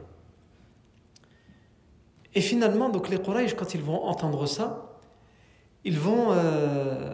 [2.33, 4.99] Et finalement, donc les Quraysh, quand ils vont entendre ça,
[5.83, 6.31] ils vont.
[6.31, 7.13] Euh,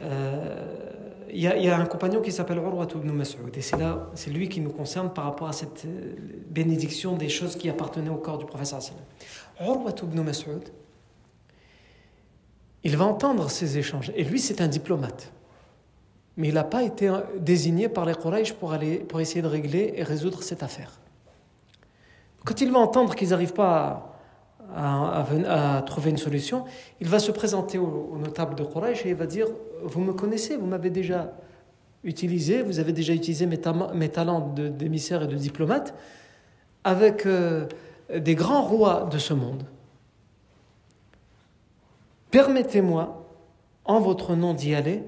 [0.00, 0.88] euh,
[1.34, 4.68] il y, a un compagnon qui s'appelle Urwa ibn Mas'ud, et c'est lui qui nous
[4.68, 6.14] concerne par rapport à cette euh,
[6.50, 8.80] bénédiction des choses qui appartenaient au corps du professeur.
[9.58, 10.68] Urwa ibn Mas'ud,
[12.84, 15.32] il va entendre ces échanges, et lui, c'est un diplomate.
[16.36, 19.94] Mais il n'a pas été désigné par les Quraysh pour, aller, pour essayer de régler
[19.96, 20.98] et résoudre cette affaire.
[22.44, 24.08] Quand il va entendre qu'ils n'arrivent pas
[24.74, 26.64] à trouver une solution,
[27.00, 29.46] il va se présenter au, notable de Quraysh et il va dire
[29.82, 31.32] Vous me connaissez, vous m'avez déjà
[32.04, 33.60] utilisé, vous avez déjà utilisé mes,
[33.94, 35.94] mes talents d'émissaire et de diplomate
[36.84, 37.66] avec euh,
[38.16, 39.64] des grands rois de ce monde.
[42.30, 43.28] Permettez-moi,
[43.84, 45.02] en votre nom, d'y aller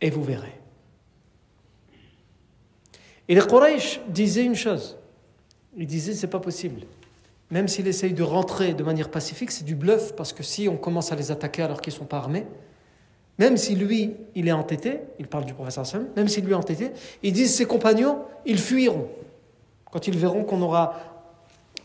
[0.00, 0.54] et vous verrez.
[3.28, 4.96] Et les Quraysh disaient une chose.
[5.76, 6.82] Ils disaient c'est pas possible.
[7.50, 10.76] Même s'il essaye de rentrer de manière pacifique, c'est du bluff parce que si on
[10.76, 12.46] commence à les attaquer alors qu'ils sont pas armés,
[13.38, 16.56] même si lui, il est entêté, il parle du professeur Sam, même si lui est
[16.56, 16.90] entêté,
[17.22, 19.08] ils disent ses compagnons, ils fuiront.
[19.90, 20.96] Quand ils verront qu'on aura.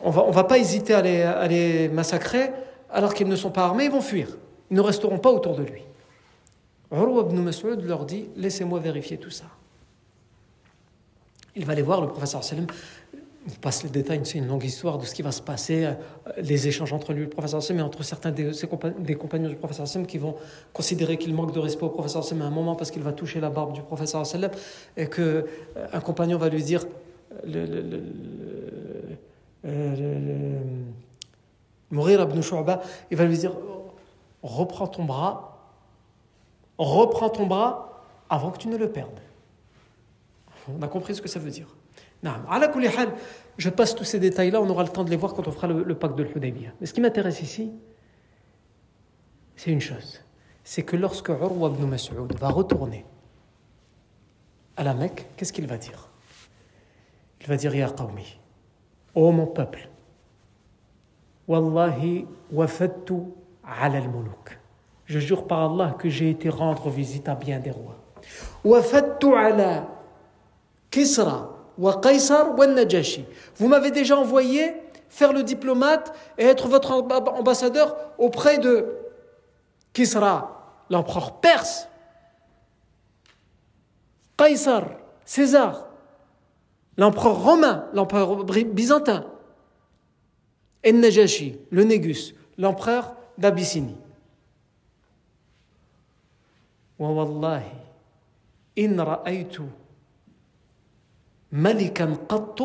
[0.01, 2.49] On va, on va pas hésiter à les, à les massacrer
[2.89, 4.27] alors qu'ils ne sont pas armés, ils vont fuir.
[4.69, 5.83] Ils ne resteront pas autour de lui.
[6.91, 9.45] Urwa ibn Mas'ud leur dit Laissez-moi vérifier tout ça.
[11.55, 12.67] Il va aller voir le professeur Salem.
[13.45, 15.93] Je passe les détails, c'est une longue histoire de ce qui va se passer, euh,
[16.37, 19.85] les échanges entre lui et le professeur Salem, et entre certains des, compagnons du professeur
[19.85, 20.35] Salem qui vont
[20.71, 23.41] considérer qu'il manque de respect au professeur Salem à un moment parce qu'il va toucher
[23.41, 24.51] la barbe du professeur Salem,
[24.95, 25.43] et qu'un euh,
[25.91, 26.85] un compagnon va lui dire
[27.45, 28.01] le,
[29.65, 30.59] euh,
[31.91, 32.81] Mourir ibn Shu'ba,
[33.11, 33.51] il va lui dire
[34.41, 35.52] Reprends ton bras,
[36.77, 39.19] reprends ton bras avant que tu ne le perdes.
[40.67, 41.67] On a compris ce que ça veut dire.
[43.57, 45.67] Je passe tous ces détails-là, on aura le temps de les voir quand on fera
[45.67, 46.71] le, pacte de l'Hudaybiyah.
[46.79, 47.71] Mais ce qui m'intéresse ici,
[49.55, 50.23] c'est une chose
[50.63, 53.05] c'est que lorsque Urwa ibn Mas'ud va retourner
[54.77, 56.09] à la Mecque, qu'est-ce qu'il va dire?
[57.41, 58.39] Il va dire Ya Qawmi,
[59.13, 59.89] ô mon peuple,
[61.47, 63.15] Wallahi wafadtu
[63.65, 64.57] ala al-muluk.
[65.13, 67.99] Je jure par Allah que j'ai été rendre visite à bien des rois.
[73.57, 74.73] Vous m'avez déjà envoyé
[75.09, 78.87] faire le diplomate et être votre ambassadeur auprès de
[79.93, 81.87] Kisra, l'empereur perse,
[84.35, 84.85] Qaisar,
[85.25, 85.89] César,
[86.97, 89.27] l'empereur romain, l'empereur byzantin,
[90.83, 94.02] et le Négus, l'empereur d'Abyssinie.
[97.02, 97.72] Wallahi,
[98.76, 99.62] in ra'aytu
[101.52, 102.60] ملكا قط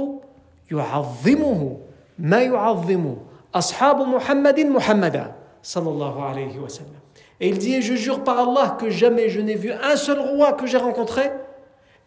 [0.71, 1.77] يعظمه
[2.19, 3.15] ما يعظم
[3.55, 7.03] أصحاب محمد محمدا صلى الله عليه وسلم
[7.39, 10.19] Et il dit, et je jure par Allah que jamais je n'ai vu un seul
[10.19, 11.31] roi que j'ai rencontré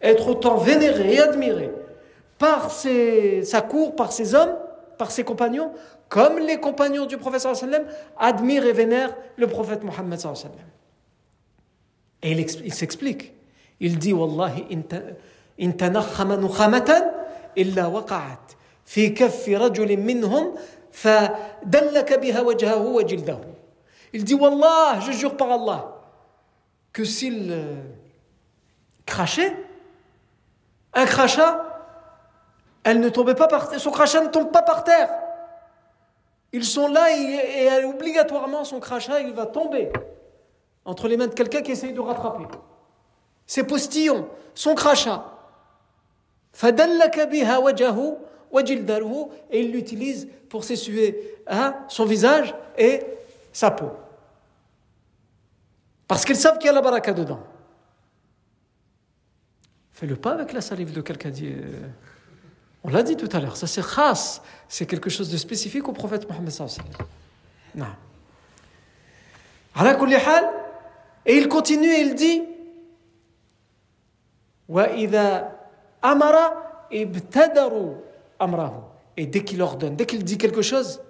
[0.01, 1.71] être autant vénéré et admiré
[2.39, 4.55] par ses, sa cour, par ses hommes,
[4.97, 5.71] par ses compagnons,
[6.09, 7.83] comme les compagnons du prophète sallam
[8.17, 10.53] admirent et vénèrent le prophète Mohammed sallam.
[12.21, 13.33] Et il, il s'explique.
[13.79, 14.65] Il dit, Wallahi,
[15.61, 17.11] إن تنخم نخامة
[17.57, 18.51] إلا وقعت
[18.85, 20.55] في كف رجل منهم
[20.91, 23.39] فدلك بها وجهه وجلده
[24.13, 25.99] Il dit Wallah, je jure par Allah,
[26.93, 27.75] que s'il euh,
[29.05, 29.53] crachait,
[30.93, 31.61] un crachat,
[32.85, 35.09] elle ne tombait pas par terre, son crachat ne tombe pas par terre.
[36.53, 39.91] Ils sont là et, et obligatoirement son crachat il va tomber
[40.84, 42.44] entre les mains de quelqu'un qui essaye de rattraper.
[43.46, 45.28] Ses postillons, son crachat.
[49.50, 53.02] et il l'utilise pour s'essuyer hein, son visage et
[53.52, 53.90] sa peau.
[56.06, 57.40] Parce qu'ils savent qu'il y a la baraka dedans.
[59.92, 61.32] Fais-le pas avec la salive de quelqu'un.
[61.42, 61.88] Euh,
[62.84, 65.92] on l'a dit tout à l'heure, ça c'est khas, c'est quelque chose de spécifique au
[65.92, 66.90] prophète Mohammed sallallahu alayhi
[67.76, 67.86] wa
[70.18, 70.50] sallam.
[71.25, 72.43] Et il continue et il dit
[74.69, 75.57] وإذا
[76.01, 77.95] Amara ibtadaru
[78.39, 78.81] amrahu.
[79.17, 81.01] Et dès qu'il ordonne, dès qu'il dit quelque chose,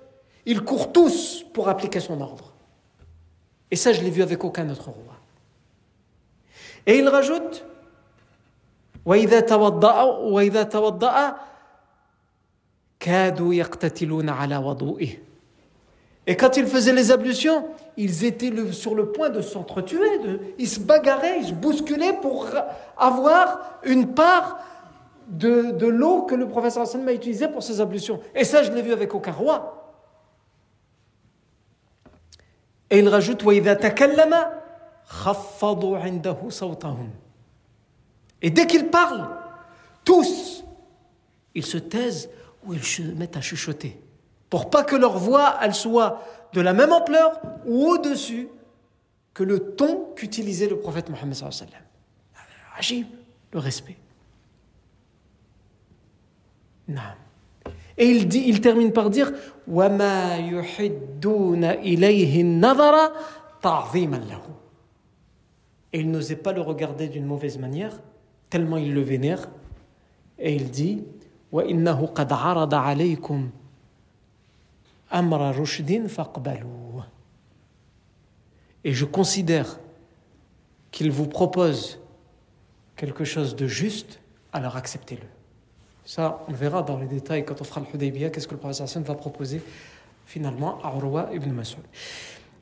[0.45, 2.53] ils courent tous pour appliquer son ordre.
[3.69, 5.15] Et ça, je l'ai vu avec aucun autre roi.
[6.85, 7.63] Et il rajoute
[9.07, 11.35] وإذا توضأ وإذا توضأ
[12.99, 15.09] كادوا يقتتلون على وضوئه
[16.26, 20.20] et quand ils faisaient les ablutions, ils étaient sur le point de s'entretuer,
[20.58, 22.46] ils se bagarraient, ils se bousculaient pour
[22.96, 24.60] avoir une part
[25.28, 28.20] de, de l'eau que le professeur Hassan m'a utilisé pour ses ablutions.
[28.34, 29.78] Et ça, je l'ai vu avec aucun roi.
[32.90, 33.42] Et il rajoute
[38.42, 39.28] Et dès qu'il parle,
[40.04, 40.64] tous,
[41.54, 42.30] ils se taisent
[42.64, 43.98] ou ils se mettent à chuchoter.
[44.52, 46.20] Pour pas que leur voix, soit
[46.52, 48.50] de la même ampleur ou au-dessus
[49.32, 51.34] que le ton qu'utilisait le prophète Mohammed.
[52.76, 53.06] Agib,
[53.50, 53.96] le respect.
[57.96, 59.32] Et il, termine par dire
[65.94, 68.02] Et il n'osait pas le regarder d'une mauvaise manière,
[68.50, 69.48] tellement il le vénère.
[70.38, 71.04] Et il dit
[78.84, 79.78] Et je considère
[80.90, 82.00] qu'il vous propose
[82.96, 84.20] quelque chose de juste,
[84.52, 85.26] alors acceptez-le.
[86.04, 88.96] Ça, on verra dans les détails quand on fera le Hudaybiyah, qu'est-ce que le prophète
[88.98, 89.62] va proposer
[90.26, 91.82] finalement à Urwa ibn Mas'ud.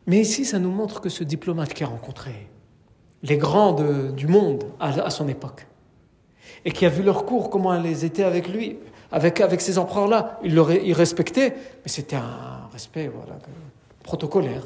[0.06, 2.48] Mais ici, ça nous montre que ce diplomate qui a rencontré
[3.22, 5.66] les grands du monde à, son époque,
[6.64, 8.78] et qui a vu leur cours, comment ils étaient avec lui,
[9.12, 10.52] avec, avec ces empereurs-là, il,
[10.84, 11.54] il respectait,
[11.84, 13.38] mais c'était un respect voilà,
[14.02, 14.62] protocolaire.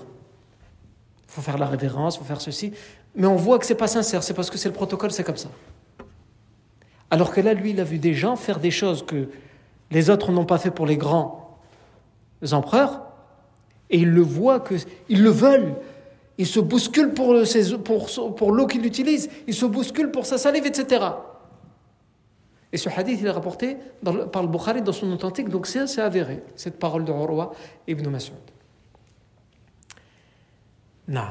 [1.29, 2.73] Il faut faire la révérence, il faut faire ceci.
[3.17, 5.37] Mais on voit que c'est pas sincère, c'est parce que c'est le protocole, c'est comme
[5.37, 5.49] ça.
[7.11, 9.29] Alors que là, lui, il a vu des gens faire des choses que
[9.91, 11.59] les autres n'ont pas fait pour les grands
[12.53, 13.03] empereurs,
[13.91, 15.75] et il le voit qu'ils le veulent.
[16.37, 17.35] Ils se bousculent pour,
[18.35, 21.05] pour, l'eau qu'il utilise, ils se bousculent pour sa salive, etc.
[22.75, 26.43] Et ce hadith, il est rapporté par le Bukhari dans son authentique, donc c'est avéré,
[26.57, 27.53] cette parole de Urwa
[27.87, 28.35] ibn Mas'ud.
[31.07, 31.29] Non.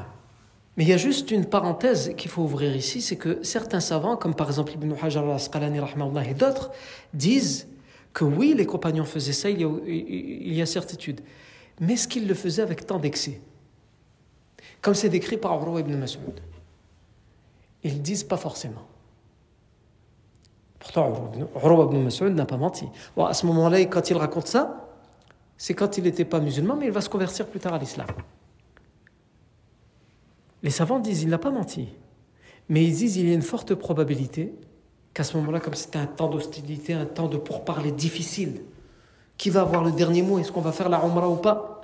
[0.74, 4.16] Mais il y a juste une parenthèse qu'il faut ouvrir ici, c'est que certains savants,
[4.16, 5.80] comme par exemple Ibn Hajar al-Asqalani
[6.26, 6.70] et d'autres,
[7.12, 7.68] disent
[8.14, 11.20] que oui, les compagnons faisaient ça, il y a, certitude.
[11.78, 13.42] Mais est-ce qu'ils le faisaient avec tant d'excès?
[14.80, 16.40] Comme c'est décrit par Urwa ibn Mas'ud.
[17.82, 18.93] Ils disent pas forcément.
[20.84, 22.86] Pourtant, Urwa ibn Mas'ud n'a pas menti.
[23.16, 24.86] À ce moment-là, quand il raconte ça,
[25.56, 28.06] c'est quand il n'était pas musulman, mais il va se convertir plus tard à l'islam.
[30.62, 31.88] Les savants disent il n'a pas menti.
[32.68, 34.54] Mais ils disent il y a une forte probabilité
[35.14, 38.60] qu'à ce moment-là, comme c'était un temps d'hostilité, un temps de pourparler difficile,
[39.38, 41.80] qui va avoir le dernier mot Est-ce qu'on va faire la Umrah ou pas?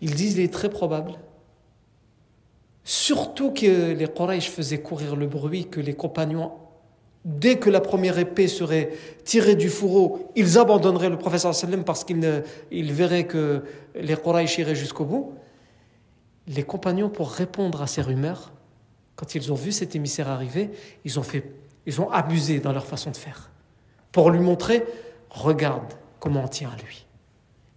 [0.00, 1.12] Ils disent il est très probable,
[2.84, 6.52] surtout que les Quraysh faisaient courir le bruit que les compagnons,
[7.24, 8.90] dès que la première épée serait
[9.24, 13.62] tirée du fourreau, ils abandonneraient le professeur sallam parce qu'ils verraient que
[13.94, 15.34] les Quraysh iraient jusqu'au bout
[16.46, 18.52] les compagnons, pour répondre à ces rumeurs,
[19.16, 20.70] quand ils ont vu cet émissaire arriver,
[21.04, 21.52] ils ont, fait,
[21.86, 23.50] ils ont abusé dans leur façon de faire.
[24.10, 24.84] Pour lui montrer,
[25.30, 27.06] regarde comment on tient à lui.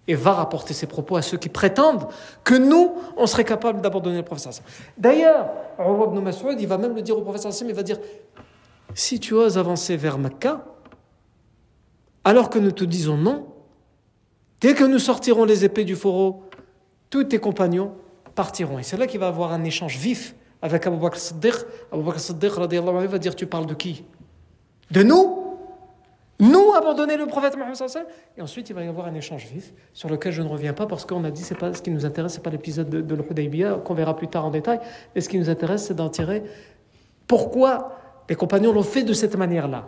[0.08, 2.08] Et va rapporter ses propos à ceux qui prétendent
[2.44, 4.54] que nous, on serait capable d'abandonner le professeur
[4.98, 7.98] D'ailleurs, Urwa ibn Mas'ud, il va même le dire au professeur il va dire,
[8.96, 10.66] si tu oses avancer vers Mecca,
[12.24, 13.46] alors que nous te disons non,
[14.62, 16.44] dès que nous sortirons les épées du fourreau,
[17.10, 17.94] tous tes compagnons
[18.34, 18.80] partiront.
[18.80, 21.54] Et c'est là qu'il va avoir un échange vif avec Abu Bakr Siddiq.
[21.92, 22.68] Abu Bakr Siddiq va
[23.20, 24.06] dire Tu parles de qui?
[24.92, 25.42] De nous?
[26.40, 27.76] Nous abandonner le prophète Mohammed
[28.38, 30.86] Et ensuite, il va y avoir un échange vif sur lequel je ne reviens pas
[30.86, 33.76] parce qu'on a dit pas ce qui nous intéresse, c'est pas l'épisode de, de l'Hudaybiyah
[33.86, 34.80] qu'on verra plus tard en détail.
[35.14, 36.44] Mais ce qui nous intéresse, c'est d'en tirer
[37.28, 39.88] pourquoi les compagnons l'ont fait de cette manière-là.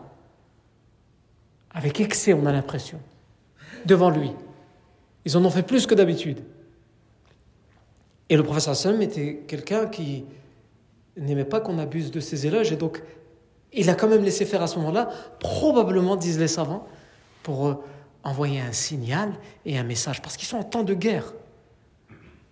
[1.71, 2.99] Avec excès, on a l'impression.
[3.85, 4.31] Devant lui.
[5.25, 6.39] Ils en ont fait plus que d'habitude.
[8.29, 10.25] Et le professeur Hassan était quelqu'un qui
[11.15, 13.01] n'aimait pas qu'on abuse de ses éloges, et donc
[13.73, 15.09] il a quand même laissé faire à ce moment-là,
[15.39, 16.87] probablement, disent les savants,
[17.43, 17.83] pour euh,
[18.23, 19.33] envoyer un signal
[19.65, 21.33] et un message, parce qu'ils sont en temps de guerre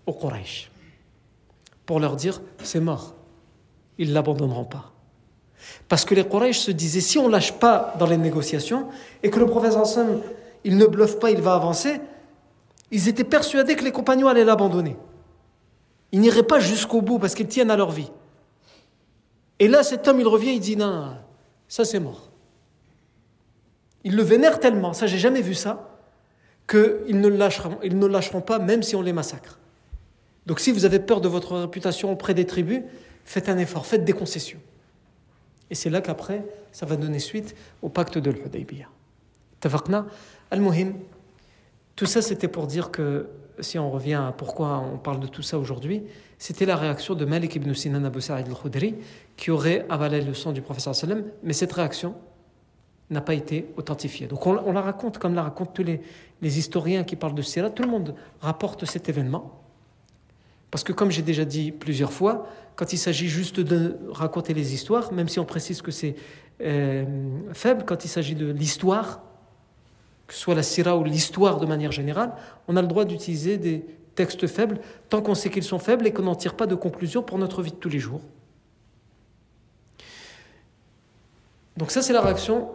[0.06, 0.72] au Quraysh,
[1.86, 3.16] pour leur dire c'est mort,
[3.98, 4.95] ils ne l'abandonneront pas.
[5.88, 8.88] Parce que les Quraysh se disaient si on ne lâche pas dans les négociations
[9.24, 10.22] et que le professeur Hassan
[10.66, 12.02] il ne bluffe pas, il va avancer,
[12.92, 14.98] ils étaient persuadés que les compagnons allaient l'abandonner.
[16.12, 18.12] Ils n'iraient pas jusqu'au bout parce qu'ils tiennent à leur vie.
[19.60, 21.16] Et là, cet homme, il revient, il dit non,
[21.68, 22.32] ça c'est mort.
[24.04, 25.90] Ils le vénèrent tellement, ça j'ai jamais vu ça,
[26.68, 29.60] qu'ils ne, ne lâcheront pas même si on les massacre.
[30.48, 32.82] Donc si vous avez peur de votre réputation auprès des tribus,
[33.24, 34.60] faites un effort, faites des concessions.
[35.70, 38.88] Et c'est là qu'après, ça va donner suite au pacte de l'Hudaybiyah.
[39.60, 40.06] Tafaqna,
[40.52, 40.94] al-muhim,
[41.96, 45.42] tout ça c'était pour dire que si on revient à pourquoi on parle de tout
[45.42, 46.04] ça aujourd'hui,
[46.38, 48.96] c'était la réaction de Malik ibn Sinan Abu Sa'id al-Khudri
[49.38, 52.16] qui aurait avalé le sang du professeur sallam, mais cette réaction
[53.10, 54.28] n'a pas été authentifiée.
[54.28, 56.02] Donc on, la raconte comme la racontent tous les,
[56.42, 59.62] historiens qui parlent de cela, tout le monde rapporte cet événement.
[60.76, 64.74] Parce que comme j'ai déjà dit plusieurs fois, quand il s'agit juste de raconter les
[64.74, 66.18] histoires, même si on précise que c'est
[66.60, 67.06] euh,
[67.54, 69.22] faible, quand il s'agit de l'histoire,
[70.28, 72.34] que ce soit la sira ou l'histoire de manière générale,
[72.68, 76.12] on a le droit d'utiliser des textes faibles tant qu'on sait qu'ils sont faibles et
[76.12, 78.20] qu'on n'en tire pas de conclusion pour notre vie de tous les jours.
[81.78, 82.68] Donc ça, c'est la réaction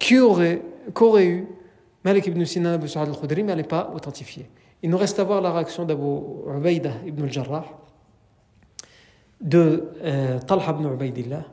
[0.00, 0.60] qu'aurait
[0.96, 1.46] aurait eu
[2.02, 4.48] Malik ibn Sinan Abu al-Khudri, mais elle n'est pas authentifiée.
[4.82, 7.64] Il nous reste à voir la réaction d'Abu Ubaïda ibn al-Jarrah,
[9.40, 11.44] de euh, Talha ibn Ubaidillah,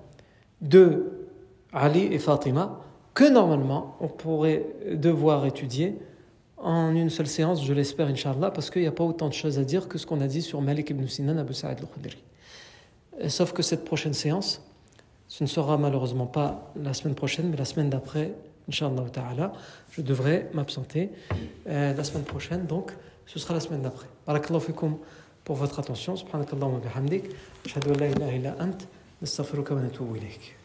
[0.62, 1.28] de
[1.74, 2.82] Ali et Fatima,
[3.14, 5.98] que normalement on pourrait devoir étudier
[6.58, 9.60] en une seule séance, je l'espère, Inch'Allah, parce qu'il n'y a pas autant de choses
[9.60, 12.18] à dire que ce qu'on a dit sur Malik ibn Sinan Abu Sa'id al-Khudri.
[13.28, 14.62] Sauf que cette prochaine séance,
[15.28, 18.34] Ce ne sera malheureusement pas la semaine prochaine, mais la semaine d'après,
[18.70, 19.54] Inch'Allah ta'ala,
[19.92, 21.12] je devrais m'absenter
[21.68, 22.92] euh, la semaine prochaine, donc
[23.26, 24.08] ce sera la semaine d'après.
[24.28, 24.98] Barakallahu fikum
[25.44, 26.16] pour votre attention.
[26.16, 27.26] Subhanakallahu wa bihamdik.
[27.66, 28.78] Ashhadu an la ilaha illa ant.
[29.22, 30.56] Nastaghfiruka wa natubu ilayk.